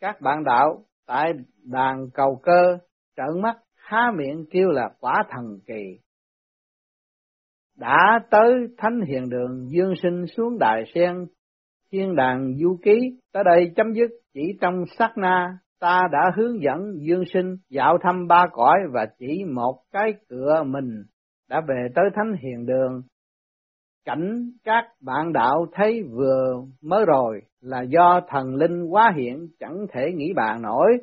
Các 0.00 0.20
bạn 0.20 0.44
đạo 0.44 0.84
tại 1.06 1.32
đàn 1.64 2.10
cầu 2.14 2.40
cơ 2.42 2.78
trợn 3.16 3.42
mắt 3.42 3.56
há 3.92 4.12
miệng 4.16 4.44
kêu 4.50 4.68
là 4.68 4.90
quả 5.00 5.22
thần 5.30 5.58
kỳ. 5.66 5.98
Đã 7.78 8.20
tới 8.30 8.52
thánh 8.78 9.00
hiền 9.00 9.30
đường 9.30 9.68
dương 9.68 9.94
sinh 10.02 10.26
xuống 10.36 10.58
đài 10.58 10.84
sen, 10.94 11.26
thiên 11.90 12.16
đàng 12.16 12.54
du 12.56 12.78
ký, 12.82 13.18
tới 13.32 13.44
đây 13.44 13.72
chấm 13.76 13.92
dứt 13.92 14.10
chỉ 14.34 14.40
trong 14.60 14.84
sát 14.98 15.12
na, 15.16 15.58
ta 15.80 16.02
đã 16.12 16.30
hướng 16.36 16.62
dẫn 16.62 16.80
dương 17.00 17.24
sinh 17.32 17.56
dạo 17.70 17.98
thăm 18.02 18.26
ba 18.28 18.46
cõi 18.52 18.78
và 18.92 19.06
chỉ 19.18 19.44
một 19.54 19.82
cái 19.92 20.14
cửa 20.28 20.62
mình 20.66 21.02
đã 21.48 21.60
về 21.68 21.88
tới 21.94 22.04
thánh 22.14 22.32
hiền 22.42 22.66
đường. 22.66 23.02
Cảnh 24.04 24.50
các 24.64 24.84
bạn 25.00 25.32
đạo 25.32 25.66
thấy 25.72 26.02
vừa 26.02 26.64
mới 26.82 27.04
rồi 27.06 27.42
là 27.60 27.82
do 27.82 28.20
thần 28.28 28.54
linh 28.54 28.84
quá 28.90 29.12
hiện 29.16 29.48
chẳng 29.60 29.86
thể 29.92 30.12
nghĩ 30.12 30.32
bàn 30.36 30.62
nổi, 30.62 30.98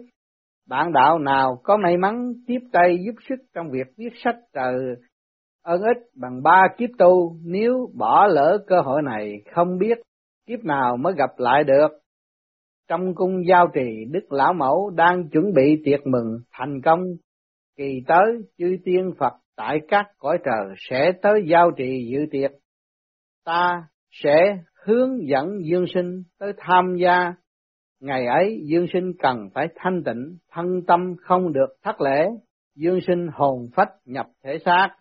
bạn 0.70 0.94
đạo 0.94 1.20
nào 1.20 1.62
có 1.64 1.78
may 1.78 1.98
mắn 1.98 2.34
tiếp 2.48 2.60
tay 2.72 2.98
giúp 3.06 3.16
sức 3.30 3.36
trong 3.54 3.70
việc 3.72 3.88
viết 3.98 4.10
sách 4.24 4.36
trời 4.54 4.76
ơn 5.64 5.82
ích 5.82 5.98
bằng 6.16 6.44
ba 6.44 6.68
kiếp 6.78 6.90
tu 6.98 7.36
nếu 7.46 7.90
bỏ 7.98 8.28
lỡ 8.28 8.58
cơ 8.68 8.82
hội 8.82 9.02
này 9.02 9.42
không 9.54 9.78
biết 9.78 9.98
kiếp 10.48 10.64
nào 10.64 10.98
mới 10.98 11.14
gặp 11.14 11.30
lại 11.38 11.64
được. 11.64 11.88
Trong 12.88 13.16
cung 13.16 13.48
giao 13.48 13.68
trì 13.74 14.06
Đức 14.12 14.32
Lão 14.32 14.54
Mẫu 14.54 14.90
đang 14.90 15.30
chuẩn 15.30 15.54
bị 15.54 15.82
tiệc 15.86 16.08
mừng 16.08 16.40
thành 16.52 16.82
công, 16.82 17.00
kỳ 17.78 18.04
tới 18.08 18.26
chư 18.58 18.78
tiên 18.86 19.12
Phật 19.20 19.34
tại 19.56 19.80
các 19.88 20.06
cõi 20.18 20.38
trời 20.46 20.76
sẽ 20.90 21.12
tới 21.22 21.46
giao 21.48 21.72
trì 21.78 22.10
dự 22.12 22.26
tiệc. 22.32 22.52
Ta 23.46 23.84
sẽ 24.12 24.58
hướng 24.86 25.28
dẫn 25.28 25.48
dương 25.64 25.86
sinh 25.94 26.24
tới 26.40 26.54
tham 26.58 26.96
gia 26.96 27.34
Ngày 28.00 28.26
ấy 28.26 28.62
dương 28.66 28.86
sinh 28.94 29.14
cần 29.20 29.50
phải 29.54 29.68
thanh 29.76 30.04
tịnh, 30.06 30.38
thân 30.52 30.82
tâm 30.88 31.16
không 31.22 31.54
được 31.54 31.68
thất 31.82 32.02
lễ, 32.02 32.30
dương 32.76 33.00
sinh 33.08 33.28
hồn 33.34 33.70
phách 33.76 33.90
nhập 34.06 34.28
thể 34.44 34.60
xác. 34.66 34.96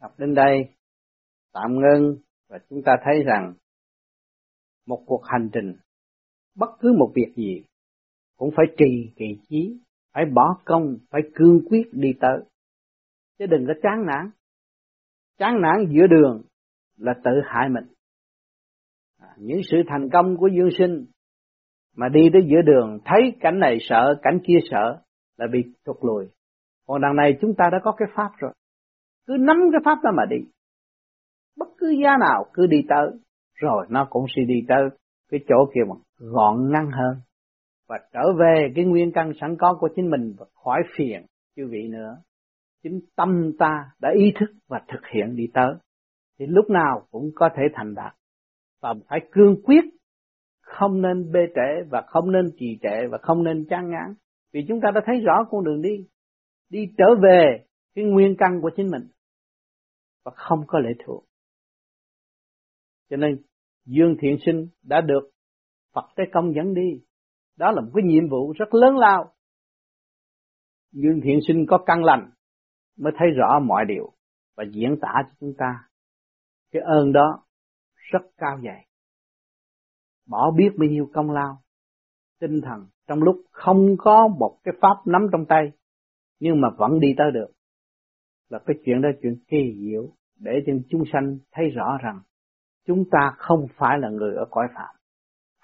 học 0.00 0.14
đến 0.18 0.34
đây 0.34 0.74
tạm 1.52 1.74
ngưng 1.74 2.16
và 2.48 2.58
chúng 2.70 2.82
ta 2.84 2.92
thấy 3.04 3.22
rằng 3.26 3.54
một 4.86 5.02
cuộc 5.06 5.22
hành 5.24 5.50
trình 5.52 5.76
bất 6.54 6.70
cứ 6.80 6.92
một 6.98 7.12
việc 7.14 7.32
gì 7.36 7.64
cũng 8.36 8.50
phải 8.56 8.66
trì 8.78 9.12
kỳ 9.16 9.26
trí, 9.48 9.80
phải 10.12 10.24
bỏ 10.34 10.60
công 10.64 10.96
phải 11.10 11.20
cương 11.34 11.60
quyết 11.70 11.82
đi 11.92 12.12
tới. 12.20 12.38
Chứ 13.38 13.46
đừng 13.46 13.64
có 13.66 13.72
chán 13.82 14.06
nản. 14.06 14.30
Chán 15.38 15.60
nản 15.62 15.86
giữa 15.90 16.06
đường 16.06 16.42
là 16.98 17.14
tự 17.24 17.30
hại 17.44 17.68
mình. 17.68 17.84
À, 19.20 19.28
những 19.38 19.60
sự 19.70 19.76
thành 19.88 20.10
công 20.12 20.36
của 20.36 20.48
dương 20.48 20.70
sinh 20.78 21.06
mà 21.96 22.08
đi 22.08 22.30
tới 22.32 22.42
giữa 22.50 22.62
đường 22.62 22.98
thấy 23.04 23.32
cảnh 23.40 23.58
này 23.58 23.78
sợ 23.80 24.14
cảnh 24.22 24.38
kia 24.46 24.58
sợ 24.70 25.02
là 25.36 25.46
bị 25.52 25.58
thụt 25.84 25.96
lùi. 26.02 26.26
Còn 26.86 27.00
đằng 27.00 27.16
này 27.16 27.38
chúng 27.40 27.54
ta 27.54 27.64
đã 27.72 27.78
có 27.82 27.92
cái 27.92 28.08
pháp 28.14 28.30
rồi. 28.38 28.52
Cứ 29.26 29.36
nắm 29.40 29.56
cái 29.72 29.80
pháp 29.84 29.98
đó 30.02 30.10
mà 30.16 30.22
đi. 30.30 30.36
Bất 31.56 31.68
cứ 31.78 31.90
giá 32.02 32.16
nào 32.20 32.46
cứ 32.52 32.66
đi 32.66 32.84
tới. 32.88 33.10
Rồi 33.54 33.86
nó 33.88 34.06
cũng 34.10 34.24
sẽ 34.36 34.42
đi 34.42 34.64
tới 34.68 34.88
cái 35.30 35.40
chỗ 35.48 35.70
kia 35.74 35.80
mà 35.88 35.94
gọn 36.18 36.72
ngăn 36.72 36.90
hơn. 36.90 37.20
Và 37.88 37.98
trở 38.12 38.32
về 38.38 38.68
cái 38.74 38.84
nguyên 38.84 39.12
căn 39.12 39.32
sẵn 39.40 39.56
có 39.58 39.76
của 39.80 39.88
chính 39.96 40.10
mình 40.10 40.34
và 40.38 40.46
khỏi 40.64 40.82
phiền 40.96 41.26
chư 41.56 41.66
vị 41.70 41.88
nữa. 41.88 42.16
Chính 42.82 43.00
tâm 43.16 43.50
ta 43.58 43.84
đã 44.00 44.10
ý 44.14 44.32
thức 44.40 44.50
và 44.68 44.80
thực 44.88 45.00
hiện 45.14 45.36
đi 45.36 45.44
tới 45.54 45.74
thì 46.38 46.46
lúc 46.48 46.70
nào 46.70 47.06
cũng 47.10 47.30
có 47.34 47.48
thể 47.56 47.62
thành 47.74 47.94
đạt. 47.94 48.14
Và 48.80 48.94
phải 49.08 49.20
cương 49.32 49.62
quyết 49.62 49.84
không 50.60 51.02
nên 51.02 51.32
bê 51.32 51.40
trễ 51.54 51.88
và 51.90 52.02
không 52.06 52.32
nên 52.32 52.50
trì 52.58 52.78
trệ 52.82 53.06
và 53.10 53.18
không 53.22 53.44
nên 53.44 53.66
chán 53.70 53.90
ngán. 53.90 54.14
Vì 54.52 54.64
chúng 54.68 54.80
ta 54.80 54.90
đã 54.94 55.00
thấy 55.06 55.20
rõ 55.20 55.44
con 55.50 55.64
đường 55.64 55.82
đi 55.82 56.06
đi 56.68 56.78
trở 56.98 57.06
về 57.22 57.64
cái 57.94 58.04
nguyên 58.04 58.34
căn 58.38 58.60
của 58.62 58.70
chính 58.76 58.90
mình 58.90 59.02
và 60.24 60.32
không 60.34 60.64
có 60.66 60.78
lệ 60.78 60.90
thuộc. 61.04 61.24
Cho 63.10 63.16
nên, 63.16 63.42
dương 63.84 64.16
thiện 64.20 64.36
sinh 64.46 64.68
đã 64.82 65.00
được 65.00 65.30
Phật 65.94 66.06
Tế 66.16 66.24
Công 66.32 66.54
dẫn 66.54 66.74
đi. 66.74 67.04
Đó 67.56 67.70
là 67.70 67.80
một 67.80 67.90
cái 67.94 68.02
nhiệm 68.04 68.28
vụ 68.28 68.52
rất 68.52 68.74
lớn 68.74 68.96
lao. 68.96 69.34
Dương 70.92 71.20
thiện 71.24 71.38
sinh 71.48 71.66
có 71.68 71.78
căn 71.86 72.04
lành 72.04 72.30
mới 72.96 73.12
thấy 73.18 73.28
rõ 73.36 73.58
mọi 73.58 73.84
điều 73.88 74.12
và 74.56 74.64
diễn 74.70 74.96
tả 75.00 75.12
cho 75.16 75.34
chúng 75.40 75.54
ta 75.58 75.87
cái 76.72 76.82
ơn 76.82 77.12
đó 77.12 77.42
rất 77.94 78.22
cao 78.36 78.60
dày 78.64 78.88
bỏ 80.28 80.50
biết 80.50 80.70
bao 80.78 80.88
nhiêu 80.88 81.08
công 81.14 81.30
lao, 81.30 81.58
tinh 82.40 82.60
thần 82.60 82.86
trong 83.08 83.22
lúc 83.22 83.36
không 83.50 83.96
có 83.98 84.28
một 84.28 84.58
cái 84.64 84.74
pháp 84.80 84.96
nắm 85.06 85.26
trong 85.32 85.44
tay, 85.46 85.72
nhưng 86.40 86.60
mà 86.60 86.68
vẫn 86.70 87.00
đi 87.00 87.14
tới 87.18 87.30
được. 87.34 87.48
Là 88.50 88.58
cái 88.66 88.76
chuyện 88.84 89.02
đó 89.02 89.08
chuyện 89.22 89.36
kỳ 89.48 89.76
diệu 89.80 90.08
để 90.40 90.52
cho 90.66 90.72
chúng 90.90 91.02
sanh 91.12 91.38
thấy 91.52 91.68
rõ 91.68 91.98
rằng 92.02 92.20
chúng 92.86 93.04
ta 93.10 93.32
không 93.36 93.66
phải 93.76 93.98
là 93.98 94.08
người 94.08 94.34
ở 94.36 94.44
cõi 94.50 94.66
phạm. 94.74 94.94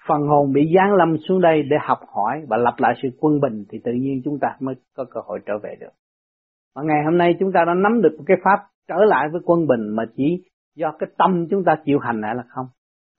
Phần 0.07 0.27
hồn 0.27 0.53
bị 0.53 0.61
giáng 0.75 0.93
lâm 0.93 1.17
xuống 1.27 1.41
đây 1.41 1.63
để 1.63 1.77
học 1.81 1.99
hỏi 2.07 2.45
và 2.47 2.57
lập 2.57 2.75
lại 2.77 2.93
sự 3.01 3.09
quân 3.19 3.39
bình 3.39 3.65
thì 3.69 3.79
tự 3.83 3.91
nhiên 3.91 4.21
chúng 4.25 4.39
ta 4.39 4.47
mới 4.59 4.75
có 4.95 5.05
cơ 5.11 5.21
hội 5.25 5.39
trở 5.45 5.53
về 5.63 5.75
được. 5.79 5.91
Mà 6.75 6.81
ngày 6.85 7.03
hôm 7.05 7.17
nay 7.17 7.35
chúng 7.39 7.51
ta 7.53 7.59
đã 7.67 7.73
nắm 7.73 8.01
được 8.01 8.17
cái 8.25 8.37
pháp 8.43 8.67
trở 8.87 8.95
lại 9.07 9.27
với 9.31 9.41
quân 9.45 9.67
bình 9.67 9.89
mà 9.95 10.03
chỉ 10.15 10.43
do 10.75 10.91
cái 10.99 11.09
tâm 11.17 11.47
chúng 11.49 11.63
ta 11.65 11.75
chịu 11.85 11.99
hành 11.99 12.21
lại 12.21 12.35
là 12.35 12.43
không. 12.47 12.67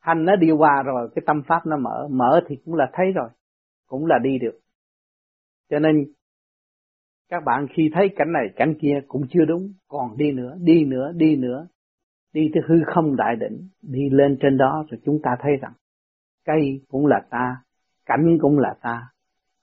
Hành 0.01 0.25
nó 0.25 0.37
đi 0.37 0.51
qua 0.51 0.83
rồi, 0.83 1.09
cái 1.15 1.23
tâm 1.27 1.43
pháp 1.47 1.67
nó 1.67 1.77
mở. 1.77 2.09
Mở 2.11 2.41
thì 2.49 2.57
cũng 2.65 2.75
là 2.75 2.91
thấy 2.93 3.07
rồi, 3.15 3.29
cũng 3.87 4.07
là 4.07 4.19
đi 4.23 4.39
được. 4.39 4.59
Cho 5.71 5.79
nên, 5.79 6.05
các 7.29 7.43
bạn 7.45 7.67
khi 7.77 7.91
thấy 7.95 8.09
cảnh 8.17 8.33
này, 8.33 8.45
cảnh 8.57 8.75
kia 8.81 9.01
cũng 9.09 9.23
chưa 9.31 9.45
đúng. 9.45 9.73
Còn 9.89 10.17
đi 10.17 10.33
nữa 10.33 10.57
đi 10.61 10.85
nữa 10.85 11.13
đi 11.15 11.37
nữa. 11.37 11.67
Đi 12.33 12.51
tới 12.55 12.63
hư 12.67 12.75
không 12.87 13.17
đại 13.17 13.37
đỉnh 13.37 13.69
đi 13.83 14.11
lên 14.11 14.39
trên 14.41 14.57
đó 14.57 14.85
rồi 14.91 15.01
chúng 15.05 15.19
ta 15.23 15.31
thấy 15.41 15.53
rằng, 15.61 15.73
cây 16.45 16.81
cũng 16.89 17.07
là 17.07 17.21
ta, 17.31 17.57
cảnh 18.07 18.39
cũng 18.41 18.59
là 18.59 18.75
ta 18.83 19.09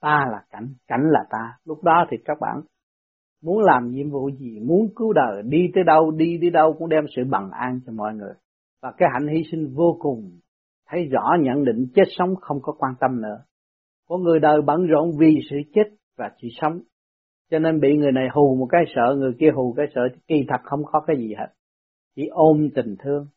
ta 0.03 0.25
là 0.31 0.43
cảnh 0.49 0.67
cảnh 0.87 1.03
là 1.09 1.25
ta. 1.29 1.57
Lúc 1.65 1.83
đó 1.83 2.05
thì 2.09 2.17
các 2.25 2.37
bạn 2.39 2.61
muốn 3.43 3.59
làm 3.59 3.91
nhiệm 3.91 4.09
vụ 4.09 4.29
gì, 4.29 4.59
muốn 4.59 4.87
cứu 4.95 5.13
đời, 5.13 5.43
đi 5.45 5.67
tới 5.75 5.83
đâu, 5.83 6.11
đi 6.11 6.37
tới 6.41 6.49
đâu 6.49 6.75
cũng 6.79 6.89
đem 6.89 7.03
sự 7.15 7.21
bằng 7.29 7.49
an 7.51 7.79
cho 7.85 7.93
mọi 7.93 8.13
người. 8.13 8.33
Và 8.81 8.91
cái 8.97 9.09
hạnh 9.13 9.27
hy 9.27 9.43
sinh 9.51 9.73
vô 9.75 9.97
cùng, 9.99 10.31
thấy 10.89 11.05
rõ, 11.05 11.31
nhận 11.39 11.63
định 11.65 11.87
chết 11.95 12.03
sống 12.17 12.35
không 12.41 12.61
có 12.61 12.73
quan 12.77 12.93
tâm 12.99 13.21
nữa. 13.21 13.37
Có 14.07 14.17
người 14.17 14.39
đời 14.39 14.61
bận 14.65 14.85
rộn 14.85 15.11
vì 15.19 15.39
sự 15.49 15.57
chết 15.73 15.83
và 16.17 16.29
sự 16.41 16.47
sống. 16.61 16.79
Cho 17.51 17.59
nên 17.59 17.79
bị 17.79 17.97
người 17.97 18.11
này 18.11 18.27
hù 18.33 18.55
một 18.55 18.67
cái 18.69 18.81
sợ, 18.95 19.15
người 19.17 19.33
kia 19.39 19.49
hù 19.55 19.73
cái 19.77 19.85
sợ 19.95 20.01
kỳ 20.27 20.35
thật 20.47 20.61
không 20.63 20.79
có 20.85 20.99
cái 21.07 21.17
gì 21.17 21.33
hết. 21.37 21.47
Chỉ 22.15 22.27
ôm 22.31 22.69
tình 22.75 22.95
thương. 22.99 23.27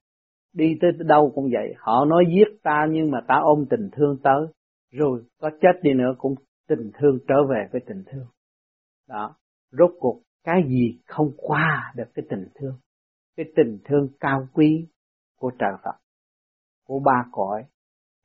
Đi 0.52 0.74
tới 0.80 0.90
đâu 0.98 1.32
cũng 1.34 1.48
vậy. 1.52 1.74
Họ 1.78 2.04
nói 2.04 2.24
giết 2.28 2.62
ta 2.62 2.86
nhưng 2.90 3.10
mà 3.10 3.18
ta 3.28 3.34
ôm 3.42 3.64
tình 3.70 3.88
thương 3.92 4.16
tới. 4.22 4.46
Rồi 4.92 5.22
có 5.40 5.50
chết 5.60 5.82
đi 5.82 5.94
nữa 5.94 6.14
cũng 6.18 6.34
tình 6.68 6.90
thương 6.98 7.18
trở 7.28 7.34
về 7.50 7.68
với 7.72 7.80
tình 7.86 8.02
thương. 8.06 8.26
Đó 9.08 9.34
rốt 9.78 9.90
cuộc, 9.98 10.22
cái 10.44 10.62
gì 10.68 11.00
không 11.06 11.30
qua 11.36 11.92
được 11.96 12.08
cái 12.14 12.24
tình 12.30 12.48
thương? 12.54 12.78
Cái 13.36 13.46
tình 13.56 13.78
thương 13.84 14.08
cao 14.20 14.48
quý 14.52 14.86
của 15.38 15.50
trời 15.58 15.72
Phật, 15.84 15.96
của 16.86 17.00
ba 17.04 17.24
cõi, 17.32 17.64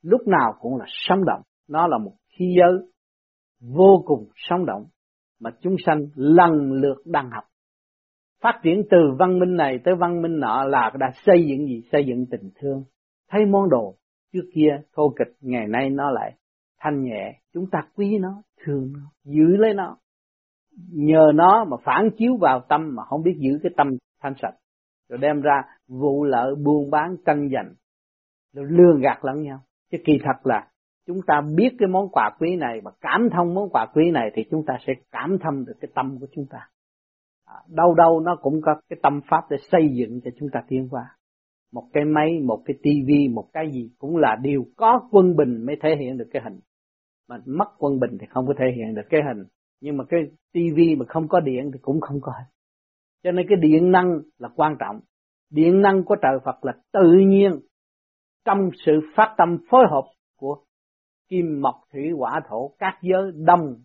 lúc 0.02 0.22
nào 0.28 0.56
cũng 0.60 0.78
là 0.78 0.86
sống 0.88 1.26
động. 1.26 1.42
Nó 1.68 1.88
là 1.88 1.98
một 1.98 2.14
khí 2.28 2.56
giới 2.58 2.92
vô 3.60 4.04
cùng 4.06 4.28
sống 4.36 4.66
động 4.66 4.86
mà 5.40 5.50
chúng 5.62 5.76
sanh 5.86 6.08
lần 6.16 6.72
lượt 6.72 7.02
đang 7.06 7.30
học. 7.32 7.44
Phát 8.42 8.60
triển 8.64 8.82
từ 8.92 8.98
văn 9.20 9.40
minh 9.40 9.56
này 9.56 9.80
tới 9.84 9.96
văn 10.00 10.22
minh 10.22 10.40
nọ 10.40 10.64
là 10.64 10.92
đã 11.00 11.12
xây 11.26 11.46
dựng 11.48 11.66
gì? 11.68 11.82
Xây 11.92 12.06
dựng 12.08 12.26
tình 12.32 12.50
thương. 12.56 12.84
Thấy 13.30 13.46
món 13.46 13.70
đồ 13.70 13.96
trước 14.34 14.50
kia 14.54 14.82
thô 14.94 15.14
kịch, 15.20 15.36
ngày 15.42 15.68
nay 15.68 15.90
nó 15.90 16.12
lại 16.12 16.36
thanh 16.80 17.04
nhẹ. 17.04 17.40
Chúng 17.54 17.66
ta 17.72 17.80
quý 17.96 18.18
nó, 18.20 18.42
thương 18.64 18.94
nó, 18.94 19.12
giữ 19.24 19.58
lấy 19.58 19.74
nó 19.74 19.98
nhờ 20.92 21.32
nó 21.36 21.66
mà 21.66 21.78
phản 21.84 22.10
chiếu 22.18 22.38
vào 22.42 22.60
tâm 22.70 22.96
mà 22.96 23.04
không 23.04 23.24
biết 23.24 23.36
giữ 23.38 23.60
cái 23.64 23.72
tâm 23.78 23.88
thanh 24.22 24.34
sạch. 24.42 24.54
Rồi 25.10 25.20
đem 25.22 25.42
ra 25.42 25.64
vụ 25.88 26.24
lợi 26.24 26.56
buôn 26.56 26.90
bán 26.90 27.16
tranh 27.26 27.50
giành 27.54 27.74
rồi 28.54 28.66
lừa 28.70 29.00
gạt 29.02 29.26
lẫn 29.26 29.42
nhau. 29.42 29.60
Chứ 29.92 29.98
kỳ 30.06 30.20
thật 30.24 30.46
là 30.46 30.68
chúng 31.08 31.22
ta 31.28 31.42
biết 31.56 31.70
cái 31.80 31.88
món 31.88 32.10
quà 32.10 32.30
quý 32.40 32.56
này 32.56 32.82
và 32.84 32.92
cảm 33.02 33.30
thông 33.34 33.54
món 33.54 33.70
quà 33.70 33.86
quý 33.94 34.12
này 34.12 34.32
thì 34.34 34.44
chúng 34.52 34.66
ta 34.66 34.74
sẽ 34.88 34.94
cảm 35.12 35.38
thông 35.44 35.66
được 35.66 35.74
cái 35.82 35.92
tâm 35.96 36.18
của 36.20 36.28
chúng 36.36 36.46
ta. 36.50 36.70
À, 37.46 37.56
đâu 37.68 37.94
đâu 37.94 38.20
nó 38.20 38.36
cũng 38.42 38.62
có 38.62 38.82
cái 38.90 39.00
tâm 39.04 39.22
pháp 39.30 39.42
để 39.50 39.58
xây 39.72 39.90
dựng 39.94 40.22
cho 40.24 40.32
chúng 40.40 40.50
ta 40.54 40.64
tiến 40.68 40.88
qua 40.92 41.04
một 41.72 41.88
cái 41.94 42.06
máy, 42.06 42.40
một 42.40 42.62
cái 42.66 42.78
tivi 42.84 43.28
một 43.28 43.48
cái 43.54 43.72
gì 43.72 43.92
cũng 43.98 44.18
là 44.18 44.38
điều 44.42 44.66
có 44.78 45.08
quân 45.12 45.36
bình 45.36 45.66
mới 45.66 45.76
thể 45.82 45.90
hiện 46.00 46.18
được 46.18 46.28
cái 46.34 46.42
hình. 46.46 46.60
Mà 47.30 47.38
mất 47.46 47.68
quân 47.78 48.00
bình 48.00 48.18
thì 48.20 48.28
không 48.30 48.48
có 48.48 48.54
thể 48.60 48.66
hiện 48.76 48.96
được 48.96 49.08
cái 49.10 49.22
hình 49.28 49.46
nhưng 49.82 49.98
mà 49.98 50.04
cái 50.10 50.20
tivi 50.52 50.96
mà 50.96 51.06
không 51.08 51.28
có 51.28 51.40
điện 51.40 51.72
thì 51.74 51.80
cũng 51.82 52.02
không 52.02 52.22
có 52.22 52.32
cho 53.24 53.32
nên 53.32 53.46
cái 53.50 53.58
điện 53.62 53.92
năng 53.92 54.20
là 54.38 54.50
quan 54.56 54.76
trọng. 54.80 55.00
Điện 55.50 55.82
năng 55.82 56.04
của 56.04 56.16
trời 56.22 56.40
Phật 56.46 56.66
là 56.66 56.74
tự 56.92 57.14
nhiên 57.28 57.52
trong 58.46 58.70
sự 58.86 58.92
phát 59.16 59.36
tâm 59.38 59.58
phối 59.70 59.84
hợp 59.92 60.04
của 60.38 60.64
kim, 61.28 61.62
mộc, 61.62 61.76
thủy, 61.94 62.12
hỏa, 62.18 62.42
thổ, 62.50 62.72
các 62.80 63.00
giới 63.02 63.32
đồng 63.46 63.76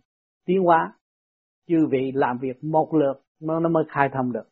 tiến 0.45 0.63
hóa. 0.63 0.93
Chư 1.69 1.87
vị 1.91 2.13
làm 2.15 2.39
việc 2.39 2.65
một 2.65 2.95
lượt 2.95 3.23
nó 3.41 3.61
nó 3.61 3.69
mới 3.69 3.85
khai 3.89 4.09
thông 4.13 4.33
được. 4.33 4.49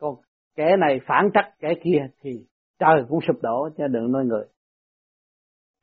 Còn 0.00 0.14
kẻ 0.56 0.76
này 0.76 1.00
phản 1.06 1.28
trắc 1.34 1.44
kẻ 1.58 1.74
kia 1.84 2.06
thì 2.20 2.30
trời 2.78 3.04
cũng 3.08 3.20
sụp 3.26 3.36
đổ 3.42 3.68
cho 3.76 3.88
đừng 3.88 4.12
nói 4.12 4.24
người. 4.24 4.44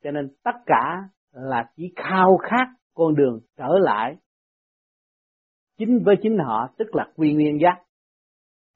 Cho 0.04 0.12
nên 0.12 0.36
tất 0.44 0.56
cả 0.66 1.10
là 1.32 1.72
chỉ 1.76 1.94
khao 1.96 2.38
khát 2.38 2.68
con 2.94 3.16
đường 3.16 3.40
trở 3.58 3.78
lại. 3.82 4.16
Chính 5.78 6.04
với 6.06 6.16
chính 6.22 6.38
họ, 6.38 6.68
tức 6.78 6.96
là 6.96 7.08
quy 7.16 7.34
nguyên 7.34 7.60
giác. 7.62 7.84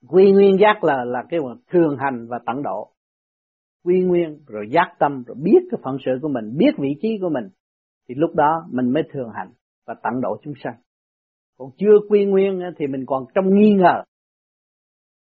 Quy 0.08 0.32
nguyên 0.32 0.58
giác 0.60 0.84
là 0.84 1.06
là 1.06 1.24
cái 1.30 1.40
thường 1.72 1.98
hành 2.00 2.28
và 2.30 2.40
tận 2.46 2.64
độ. 2.64 2.92
Quy 3.84 4.02
nguyên, 4.02 4.40
rồi 4.48 4.66
giác 4.72 4.96
tâm, 5.00 5.24
rồi 5.28 5.38
biết 5.44 5.60
cái 5.72 5.80
phận 5.84 5.98
sự 6.06 6.12
của 6.22 6.28
mình, 6.28 6.58
biết 6.58 6.72
vị 6.78 6.90
trí 7.02 7.10
của 7.22 7.30
mình, 7.30 7.50
thì 8.08 8.16
lúc 8.16 8.36
đó 8.36 8.66
mình 8.72 8.94
mới 8.94 9.04
thường 9.14 9.30
hành 9.34 9.52
và 9.88 9.96
tận 10.04 10.22
độ 10.22 10.38
chúng 10.44 10.54
sanh. 10.64 10.76
Còn 11.58 11.70
chưa 11.78 12.00
quy 12.10 12.26
nguyên 12.26 12.62
thì 12.78 12.88
mình 12.88 13.06
còn 13.08 13.26
trong 13.36 13.56
nghi 13.56 13.72
ngờ. 13.74 14.04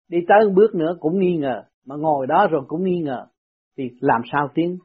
Đi 0.08 0.18
tới 0.28 0.38
một 0.46 0.52
bước 0.56 0.74
nữa 0.74 0.96
cũng 1.00 1.18
nghi 1.18 1.36
ngờ, 1.36 1.62
mà 1.86 1.96
ngồi 1.96 2.26
đó 2.26 2.46
rồi 2.50 2.62
cũng 2.68 2.84
nghi 2.84 3.00
ngờ, 3.00 3.26
thì 3.76 3.84
làm 4.00 4.20
sao 4.32 4.48
tiến? 4.54 4.78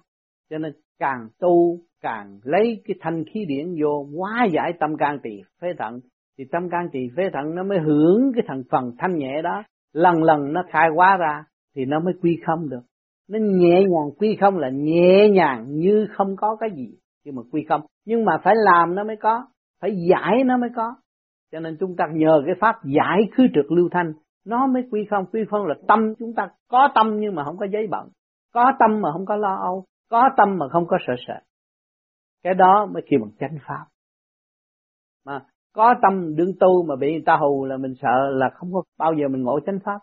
Cho 0.49 0.57
nên 0.57 0.73
càng 0.99 1.27
tu, 1.39 1.79
càng 2.01 2.39
lấy 2.43 2.81
cái 2.85 2.95
thanh 3.01 3.23
khí 3.33 3.45
điển 3.47 3.75
vô, 3.81 4.07
hóa 4.17 4.47
giải 4.51 4.73
tâm 4.79 4.97
can 4.97 5.19
tỳ 5.23 5.41
phế 5.61 5.67
thận. 5.77 5.99
Thì 6.37 6.43
tâm 6.51 6.69
can 6.69 6.89
tỳ 6.91 6.99
phế 7.17 7.29
thận 7.33 7.55
nó 7.55 7.63
mới 7.63 7.79
hưởng 7.79 8.31
cái 8.35 8.43
thành 8.47 8.63
phần 8.71 8.91
thanh 8.99 9.17
nhẹ 9.17 9.41
đó. 9.43 9.63
Lần 9.93 10.23
lần 10.23 10.53
nó 10.53 10.63
khai 10.69 10.89
hóa 10.95 11.17
ra 11.17 11.43
thì 11.75 11.85
nó 11.85 11.99
mới 11.99 12.13
quy 12.21 12.39
không 12.45 12.69
được. 12.69 12.81
Nó 13.29 13.39
nhẹ 13.39 13.81
nhàng, 13.81 14.11
quy 14.19 14.37
không 14.41 14.57
là 14.57 14.69
nhẹ 14.69 15.29
nhàng 15.29 15.65
như 15.69 16.07
không 16.15 16.35
có 16.35 16.55
cái 16.59 16.69
gì 16.75 16.97
nhưng 17.25 17.35
mà 17.35 17.41
quy 17.51 17.65
không. 17.69 17.81
Nhưng 18.05 18.25
mà 18.25 18.37
phải 18.43 18.53
làm 18.57 18.95
nó 18.95 19.03
mới 19.03 19.15
có, 19.15 19.45
phải 19.81 19.91
giải 20.09 20.43
nó 20.45 20.57
mới 20.57 20.69
có. 20.75 20.95
Cho 21.51 21.59
nên 21.59 21.77
chúng 21.79 21.95
ta 21.95 22.05
nhờ 22.13 22.41
cái 22.45 22.55
pháp 22.59 22.75
giải 22.83 23.21
khứ 23.31 23.43
trực 23.53 23.71
lưu 23.71 23.89
thanh, 23.91 24.13
nó 24.45 24.67
mới 24.67 24.83
quy 24.91 25.05
không. 25.09 25.25
Quy 25.31 25.45
không 25.49 25.65
là 25.65 25.75
tâm 25.87 26.13
chúng 26.19 26.33
ta 26.33 26.49
có 26.67 26.89
tâm 26.95 27.19
nhưng 27.19 27.35
mà 27.35 27.43
không 27.43 27.57
có 27.57 27.65
giấy 27.71 27.87
bận, 27.87 28.09
có 28.53 28.71
tâm 28.79 29.01
mà 29.01 29.11
không 29.13 29.25
có 29.25 29.35
lo 29.35 29.55
âu 29.55 29.85
có 30.13 30.29
tâm 30.37 30.57
mà 30.57 30.65
không 30.71 30.87
có 30.87 30.97
sợ 31.07 31.13
sợ 31.27 31.39
cái 32.43 32.53
đó 32.53 32.85
mới 32.93 33.03
kêu 33.09 33.19
bằng 33.21 33.31
chánh 33.39 33.57
pháp. 33.67 33.85
Mà 35.25 35.39
có 35.73 35.95
tâm 36.01 36.35
đương 36.35 36.51
tu 36.59 36.85
mà 36.87 36.95
bị 36.95 37.11
người 37.11 37.23
ta 37.25 37.37
hù 37.41 37.65
là 37.65 37.77
mình 37.77 37.93
sợ 38.01 38.29
là 38.31 38.49
không 38.53 38.73
có 38.73 38.83
bao 38.97 39.13
giờ 39.13 39.27
mình 39.27 39.43
ngộ 39.43 39.59
chánh 39.65 39.79
pháp. 39.85 39.99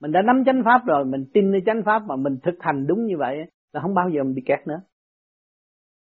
Mình 0.00 0.12
đã 0.12 0.22
nắm 0.22 0.42
chánh 0.46 0.62
pháp 0.64 0.86
rồi 0.86 1.04
mình 1.04 1.24
tin 1.34 1.50
nơi 1.50 1.62
chánh 1.66 1.82
pháp 1.86 2.02
mà 2.06 2.16
mình 2.16 2.36
thực 2.42 2.54
hành 2.60 2.86
đúng 2.86 3.06
như 3.06 3.14
vậy 3.18 3.36
là 3.72 3.80
không 3.80 3.94
bao 3.94 4.08
giờ 4.08 4.22
mình 4.22 4.34
bị 4.34 4.42
kẹt 4.46 4.66
nữa. 4.66 4.80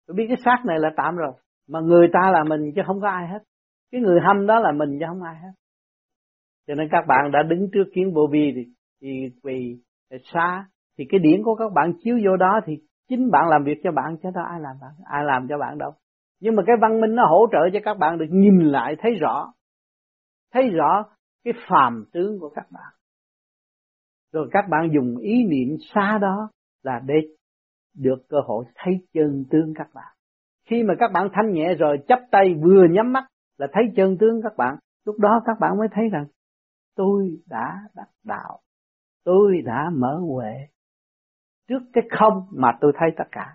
Tôi 0.07 0.15
biết 0.15 0.25
cái 0.29 0.37
xác 0.45 0.63
này 0.67 0.79
là 0.81 0.89
tạm 0.97 1.17
rồi 1.17 1.33
mà 1.69 1.81
người 1.81 2.09
ta 2.13 2.31
là 2.31 2.45
mình 2.45 2.73
chứ 2.75 2.83
không 2.87 3.01
có 3.01 3.09
ai 3.09 3.29
hết. 3.29 3.43
Cái 3.93 4.01
người 4.01 4.21
hâm 4.27 4.47
đó 4.47 4.61
là 4.61 4.73
mình 4.73 4.99
chứ 5.01 5.05
không 5.09 5.23
ai 5.23 5.35
hết. 5.35 5.53
Cho 6.67 6.75
nên 6.75 6.89
các 6.91 7.05
bạn 7.09 7.31
đã 7.33 7.43
đứng 7.43 7.69
trước 7.73 7.85
kiến 7.95 8.13
vô 8.15 8.29
vi 8.33 8.53
thì, 8.55 8.65
thì 9.01 9.09
vì 9.43 9.77
xa 10.33 10.67
thì 10.99 11.05
cái 11.09 11.21
điển 11.21 11.43
của 11.45 11.55
các 11.55 11.73
bạn 11.75 11.93
chiếu 12.03 12.19
vô 12.25 12.37
đó 12.37 12.61
thì 12.67 12.79
chính 13.09 13.31
bạn 13.31 13.49
làm 13.49 13.65
việc 13.65 13.81
cho 13.85 13.93
bạn 13.93 14.17
chứ 14.23 14.29
đâu 14.35 14.45
ai 14.45 14.61
làm 14.61 14.77
bạn, 14.81 14.91
ai 15.05 15.25
làm 15.25 15.47
cho 15.49 15.59
bạn 15.59 15.79
đâu. 15.79 15.93
Nhưng 16.41 16.57
mà 16.57 16.63
cái 16.67 16.77
văn 16.81 17.01
minh 17.01 17.15
nó 17.15 17.27
hỗ 17.27 17.47
trợ 17.53 17.59
cho 17.73 17.79
các 17.85 17.99
bạn 17.99 18.19
được 18.19 18.27
nhìn 18.31 18.61
lại, 18.61 18.97
thấy 18.99 19.15
rõ. 19.15 19.53
Thấy 20.53 20.69
rõ 20.69 21.05
cái 21.45 21.55
phàm 21.69 22.05
tướng 22.13 22.39
của 22.41 22.49
các 22.55 22.67
bạn. 22.71 22.93
Rồi 24.33 24.49
các 24.53 24.65
bạn 24.71 24.91
dùng 24.95 25.17
ý 25.17 25.45
niệm 25.45 25.77
xa 25.95 26.19
đó 26.21 26.49
là 26.83 27.01
để 27.07 27.15
được 27.95 28.29
cơ 28.29 28.37
hội 28.47 28.65
thấy 28.75 28.95
chân 29.13 29.45
tướng 29.51 29.73
các 29.75 29.89
bạn. 29.95 30.13
Khi 30.71 30.83
mà 30.83 30.95
các 30.99 31.13
bạn 31.13 31.29
thanh 31.33 31.53
nhẹ 31.53 31.75
rồi 31.75 31.99
chấp 32.09 32.19
tay 32.31 32.55
vừa 32.63 32.85
nhắm 32.91 33.13
mắt 33.13 33.25
là 33.59 33.67
thấy 33.73 33.83
chân 33.97 34.17
tướng 34.21 34.41
các 34.43 34.53
bạn, 34.57 34.77
lúc 35.05 35.19
đó 35.19 35.41
các 35.45 35.57
bạn 35.61 35.79
mới 35.79 35.89
thấy 35.93 36.09
rằng, 36.09 36.27
tôi 36.97 37.39
đã 37.47 37.79
đắc 37.95 38.09
đạo. 38.25 38.59
Tôi 39.25 39.63
đã 39.65 39.91
mở 39.93 40.21
huệ 40.31 40.53
trước 41.69 41.83
cái 41.93 42.05
không 42.19 42.47
mà 42.53 42.73
tôi 42.81 42.93
thấy 42.99 43.11
tất 43.17 43.29
cả. 43.33 43.55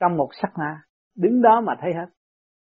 Trong 0.00 0.16
một 0.16 0.28
sắc 0.42 0.52
na 0.58 0.82
đứng 1.16 1.42
đó 1.42 1.60
mà 1.60 1.74
thấy 1.80 1.94
hết. 1.94 2.06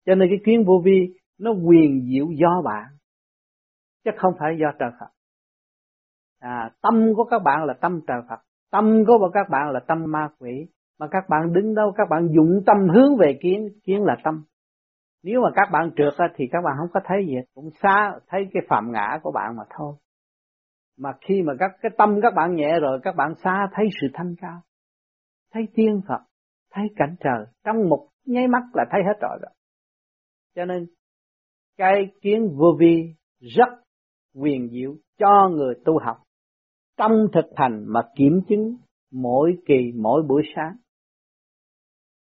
Cho 0.07 0.14
nên 0.14 0.29
cái 0.29 0.38
kiến 0.45 0.64
vô 0.66 0.83
vi 0.85 1.14
nó 1.38 1.51
quyền 1.51 2.07
diệu 2.11 2.27
do 2.40 2.62
bạn 2.64 2.85
chứ 4.05 4.11
không 4.16 4.35
phải 4.38 4.57
do 4.61 4.73
trời 4.79 4.90
Phật. 5.01 5.11
À, 6.40 6.71
tâm 6.83 7.12
của 7.16 7.25
các 7.25 7.42
bạn 7.45 7.64
là 7.64 7.75
tâm 7.81 8.01
trời 8.07 8.21
Phật 8.29 8.40
tâm 8.77 9.05
của 9.07 9.31
các 9.35 9.49
bạn 9.51 9.71
là 9.71 9.81
tâm 9.81 10.05
ma 10.09 10.29
quỷ. 10.38 10.69
Mà 10.99 11.07
các 11.11 11.29
bạn 11.29 11.53
đứng 11.53 11.75
đâu 11.75 11.92
các 11.97 12.09
bạn 12.11 12.29
dụng 12.35 12.62
tâm 12.66 12.77
hướng 12.95 13.16
về 13.16 13.38
kiến 13.42 13.69
kiến 13.85 14.05
là 14.05 14.16
tâm. 14.25 14.45
Nếu 15.23 15.40
mà 15.40 15.49
các 15.55 15.69
bạn 15.73 15.90
trượt 15.97 16.31
thì 16.35 16.45
các 16.53 16.59
bạn 16.64 16.75
không 16.79 16.88
có 16.92 17.01
thấy 17.05 17.27
gì 17.27 17.35
cũng 17.55 17.71
xa 17.83 18.12
thấy 18.29 18.49
cái 18.53 18.62
phạm 18.69 18.92
ngã 18.92 19.19
của 19.23 19.33
bạn 19.33 19.57
mà 19.57 19.62
thôi 19.77 19.95
mà 20.98 21.11
khi 21.20 21.42
mà 21.42 21.52
các 21.59 21.70
cái 21.82 21.92
tâm 21.98 22.20
các 22.22 22.35
bạn 22.37 22.54
nhẹ 22.54 22.80
rồi, 22.80 23.00
các 23.02 23.16
bạn 23.16 23.35
xa 23.44 23.68
thấy 23.72 23.87
sự 24.00 24.06
thanh 24.14 24.35
cao. 24.40 24.61
Thấy 25.52 25.68
tiên 25.74 26.00
Phật, 26.09 26.20
thấy 26.72 26.85
cảnh 26.96 27.16
trời, 27.20 27.46
trong 27.64 27.88
một 27.88 28.09
nháy 28.26 28.48
mắt 28.48 28.62
là 28.74 28.85
thấy 28.90 29.00
hết 29.06 29.20
rồi 29.20 29.38
đó. 29.42 29.48
Cho 30.54 30.64
nên, 30.64 30.87
cái 31.76 32.12
kiến 32.20 32.48
vô 32.56 32.76
vi 32.78 33.14
rất 33.40 33.68
quyền 34.35 34.68
diệu 34.68 34.94
cho 35.18 35.48
người 35.48 35.74
tu 35.85 35.98
học. 35.98 36.16
Trong 36.96 37.12
thực 37.32 37.46
hành 37.56 37.85
mà 37.88 38.00
kiểm 38.16 38.40
chứng 38.48 38.76
mỗi 39.12 39.59
kỳ, 39.66 39.92
mỗi 39.96 40.22
buổi 40.22 40.42
sáng. 40.56 40.76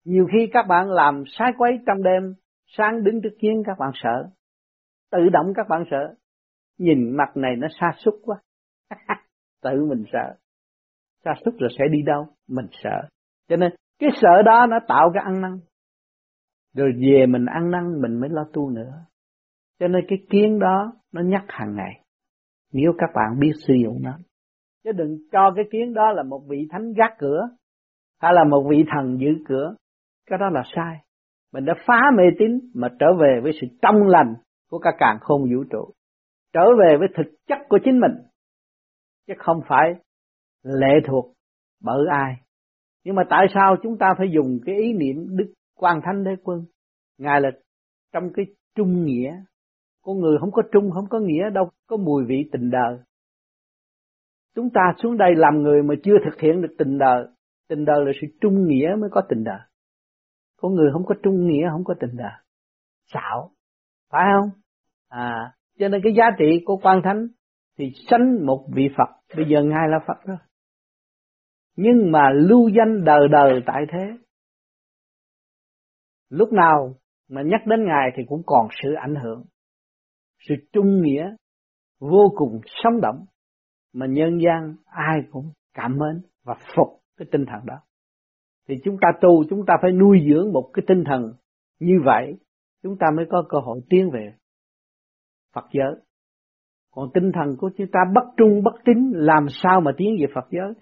Nhiều 0.04 0.26
khi 0.32 0.48
các 0.52 0.66
bạn 0.68 0.90
làm 0.90 1.22
sai 1.26 1.52
quấy 1.58 1.78
trong 1.86 2.02
đêm, 2.02 2.34
sáng 2.66 3.04
đứng 3.04 3.22
trước 3.22 3.36
kiến 3.38 3.62
các 3.66 3.78
bạn 3.78 3.90
sợ. 3.94 4.30
Tự 5.10 5.28
động 5.32 5.52
các 5.56 5.66
bạn 5.68 5.84
sợ. 5.90 6.14
Nhìn 6.78 7.16
mặt 7.16 7.36
này 7.36 7.56
nó 7.56 7.68
xa 7.80 7.92
xúc 7.98 8.14
quá. 8.22 8.36
tự 9.62 9.84
mình 9.88 10.04
sợ. 10.12 10.34
Sa 11.24 11.34
xúc 11.44 11.54
rồi 11.58 11.70
sẽ 11.78 11.84
đi 11.90 12.02
đâu? 12.06 12.26
Mình 12.48 12.66
sợ. 12.82 13.08
Cho 13.48 13.56
nên, 13.56 13.72
cái 13.98 14.10
sợ 14.22 14.42
đó 14.44 14.66
nó 14.70 14.78
tạo 14.88 15.10
cái 15.14 15.22
ăn 15.24 15.40
năn. 15.40 15.58
Rồi 16.74 16.92
về 17.00 17.26
mình 17.26 17.46
ăn 17.46 17.70
năn, 17.70 18.00
mình 18.02 18.20
mới 18.20 18.30
lo 18.30 18.44
tu 18.52 18.70
nữa. 18.70 18.92
Cho 19.78 19.88
nên 19.88 20.04
cái 20.08 20.18
kiến 20.30 20.58
đó 20.58 20.92
nó 21.12 21.22
nhắc 21.22 21.44
hàng 21.48 21.76
ngày. 21.76 22.02
Nếu 22.72 22.92
các 22.98 23.10
bạn 23.14 23.38
biết 23.38 23.52
sử 23.66 23.74
dụng 23.84 24.02
nó. 24.02 24.18
Chứ 24.84 24.92
đừng 24.92 25.18
cho 25.32 25.52
cái 25.56 25.64
kiến 25.70 25.94
đó 25.94 26.12
là 26.12 26.22
một 26.22 26.42
vị 26.48 26.68
thánh 26.70 26.92
gác 26.92 27.14
cửa, 27.18 27.48
hay 28.20 28.32
là 28.34 28.44
một 28.44 28.66
vị 28.70 28.84
thần 28.94 29.20
giữ 29.20 29.44
cửa. 29.48 29.74
Cái 30.26 30.38
đó 30.38 30.46
là 30.50 30.62
sai. 30.76 30.96
Mình 31.52 31.64
đã 31.64 31.74
phá 31.86 32.00
mê 32.16 32.24
tín 32.38 32.58
mà 32.74 32.88
trở 32.98 33.06
về 33.20 33.40
với 33.42 33.52
sự 33.60 33.66
trong 33.82 34.02
lành 34.06 34.34
của 34.70 34.78
cả 34.78 34.90
càng 34.98 35.18
khôn 35.20 35.42
vũ 35.42 35.64
trụ. 35.70 35.92
Trở 36.52 36.64
về 36.80 36.96
với 36.98 37.08
thực 37.16 37.32
chất 37.46 37.58
của 37.68 37.78
chính 37.84 38.00
mình 38.00 38.12
chứ 39.26 39.34
không 39.38 39.60
phải 39.68 39.94
lệ 40.62 41.00
thuộc 41.06 41.32
bởi 41.82 42.06
ai. 42.10 42.34
Nhưng 43.04 43.14
mà 43.14 43.22
tại 43.30 43.46
sao 43.54 43.76
chúng 43.82 43.98
ta 43.98 44.14
phải 44.18 44.26
dùng 44.34 44.58
cái 44.66 44.76
ý 44.76 44.92
niệm 44.92 45.36
đức 45.36 45.52
quan 45.76 46.00
thánh 46.04 46.24
đế 46.24 46.30
quân? 46.44 46.64
Ngài 47.18 47.40
là 47.40 47.50
trong 48.12 48.32
cái 48.34 48.46
trung 48.74 49.04
nghĩa. 49.04 49.36
Con 50.02 50.20
người 50.20 50.38
không 50.40 50.50
có 50.52 50.62
trung, 50.72 50.90
không 50.90 51.06
có 51.08 51.18
nghĩa 51.18 51.50
đâu, 51.50 51.70
có 51.86 51.96
mùi 51.96 52.24
vị 52.24 52.48
tình 52.52 52.70
đời. 52.70 52.98
Chúng 54.54 54.70
ta 54.70 54.80
xuống 55.02 55.16
đây 55.16 55.34
làm 55.36 55.62
người 55.62 55.82
mà 55.82 55.94
chưa 56.02 56.16
thực 56.24 56.40
hiện 56.40 56.62
được 56.62 56.74
tình 56.78 56.98
đời. 56.98 57.26
Tình 57.68 57.84
đời 57.84 58.04
là 58.06 58.12
sự 58.20 58.26
trung 58.40 58.66
nghĩa 58.66 58.88
mới 59.00 59.10
có 59.12 59.22
tình 59.28 59.44
đời. 59.44 59.60
Con 60.56 60.74
người 60.74 60.90
không 60.92 61.06
có 61.06 61.14
trung 61.22 61.46
nghĩa, 61.46 61.68
không 61.72 61.84
có 61.84 61.94
tình 62.00 62.16
đời. 62.16 62.32
Xạo. 63.12 63.50
Phải 64.10 64.24
không? 64.34 64.50
À 65.08 65.56
cho 65.78 65.88
nên 65.88 66.00
cái 66.04 66.12
giá 66.16 66.24
trị 66.38 66.62
của 66.64 66.76
quan 66.76 67.00
thánh 67.04 67.26
thì 67.78 67.92
sanh 68.10 68.46
một 68.46 68.66
vị 68.74 68.88
Phật. 68.96 69.36
Bây 69.36 69.44
giờ 69.48 69.62
ngài 69.62 69.88
là 69.88 69.98
Phật 70.06 70.26
rồi 70.26 70.38
nhưng 71.76 72.12
mà 72.12 72.30
lưu 72.34 72.68
danh 72.68 73.04
đời 73.04 73.28
đời 73.28 73.62
tại 73.66 73.84
thế. 73.92 74.18
Lúc 76.28 76.52
nào 76.52 76.94
mà 77.28 77.42
nhắc 77.42 77.60
đến 77.66 77.84
ngài 77.84 78.10
thì 78.16 78.22
cũng 78.28 78.42
còn 78.46 78.68
sự 78.82 78.94
ảnh 78.94 79.14
hưởng. 79.14 79.44
Sự 80.48 80.54
trung 80.72 81.02
nghĩa 81.02 81.34
vô 82.00 82.32
cùng 82.36 82.60
sống 82.66 83.00
động 83.00 83.24
mà 83.92 84.06
nhân 84.06 84.38
gian 84.44 84.74
ai 84.84 85.22
cũng 85.30 85.52
cảm 85.74 85.98
mến 85.98 86.22
và 86.44 86.54
phục 86.76 86.88
cái 87.16 87.28
tinh 87.32 87.44
thần 87.46 87.66
đó. 87.66 87.76
Thì 88.68 88.74
chúng 88.84 88.96
ta 89.00 89.08
tu, 89.20 89.44
chúng 89.50 89.66
ta 89.66 89.74
phải 89.82 89.92
nuôi 89.92 90.18
dưỡng 90.28 90.52
một 90.52 90.70
cái 90.72 90.84
tinh 90.88 91.04
thần 91.06 91.32
như 91.80 91.94
vậy, 92.04 92.36
chúng 92.82 92.98
ta 92.98 93.06
mới 93.16 93.26
có 93.30 93.44
cơ 93.48 93.58
hội 93.58 93.80
tiến 93.90 94.10
về 94.10 94.34
Phật 95.52 95.64
giới 95.72 96.05
còn 96.96 97.10
tinh 97.14 97.32
thần 97.32 97.56
của 97.58 97.70
chúng 97.76 97.86
ta 97.92 98.00
bất 98.14 98.24
trung, 98.36 98.62
bất 98.62 98.74
tín, 98.84 99.10
làm 99.12 99.46
sao 99.48 99.80
mà 99.80 99.92
tiến 99.96 100.16
về 100.20 100.26
Phật 100.34 100.46
giới? 100.50 100.72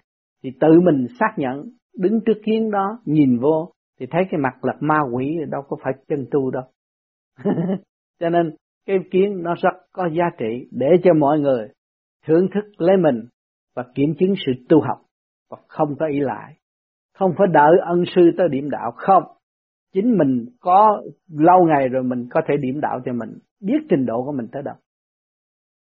Thì 0.43 0.51
tự 0.59 0.79
mình 0.81 1.07
xác 1.19 1.33
nhận, 1.37 1.63
đứng 1.97 2.19
trước 2.25 2.37
kiến 2.43 2.71
đó, 2.71 2.99
nhìn 3.05 3.39
vô, 3.39 3.71
thì 3.99 4.05
thấy 4.11 4.21
cái 4.31 4.39
mặt 4.39 4.65
là 4.65 4.73
ma 4.79 4.99
quỷ, 5.13 5.37
đâu 5.49 5.61
có 5.69 5.77
phải 5.83 5.93
chân 6.07 6.25
tu 6.31 6.51
đâu. 6.51 6.63
Cho 8.19 8.29
nên, 8.29 8.55
cái 8.85 8.97
kiến 9.11 9.43
nó 9.43 9.55
rất 9.61 9.73
có 9.91 10.09
giá 10.13 10.25
trị 10.37 10.67
để 10.71 10.87
cho 11.03 11.13
mọi 11.13 11.39
người 11.39 11.67
thưởng 12.25 12.47
thức 12.53 12.65
lấy 12.77 12.97
mình 12.97 13.25
và 13.75 13.83
kiểm 13.95 14.13
chứng 14.19 14.33
sự 14.45 14.51
tu 14.69 14.81
học 14.81 14.97
và 15.51 15.57
không 15.67 15.95
có 15.99 16.05
ý 16.07 16.19
lại. 16.19 16.53
Không 17.17 17.33
phải 17.37 17.47
đợi 17.53 17.77
ân 17.85 18.03
sư 18.15 18.21
tới 18.37 18.47
điểm 18.51 18.69
đạo, 18.69 18.91
không. 18.95 19.23
Chính 19.93 20.17
mình 20.17 20.45
có 20.59 21.01
lâu 21.29 21.65
ngày 21.65 21.89
rồi 21.89 22.03
mình 22.03 22.27
có 22.31 22.41
thể 22.47 22.53
điểm 22.61 22.81
đạo 22.81 22.99
cho 23.05 23.13
mình, 23.13 23.37
biết 23.61 23.79
trình 23.89 24.05
độ 24.05 24.23
của 24.25 24.31
mình 24.31 24.47
tới 24.51 24.63
đâu 24.63 24.75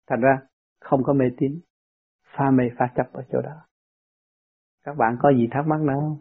thành 0.06 0.20
ra 0.20 0.38
không 0.80 1.02
có 1.04 1.12
mê 1.12 1.24
tín, 1.38 1.60
pha 2.36 2.50
mê 2.50 2.64
pha 2.78 2.86
chấp 2.96 3.12
ở 3.12 3.22
chỗ 3.32 3.40
đó. 3.42 3.66
Các 4.84 4.96
bạn 4.96 5.16
có 5.20 5.30
gì 5.30 5.48
thắc 5.50 5.66
mắc 5.66 5.80
nữa 5.80 5.94
không? 6.00 6.18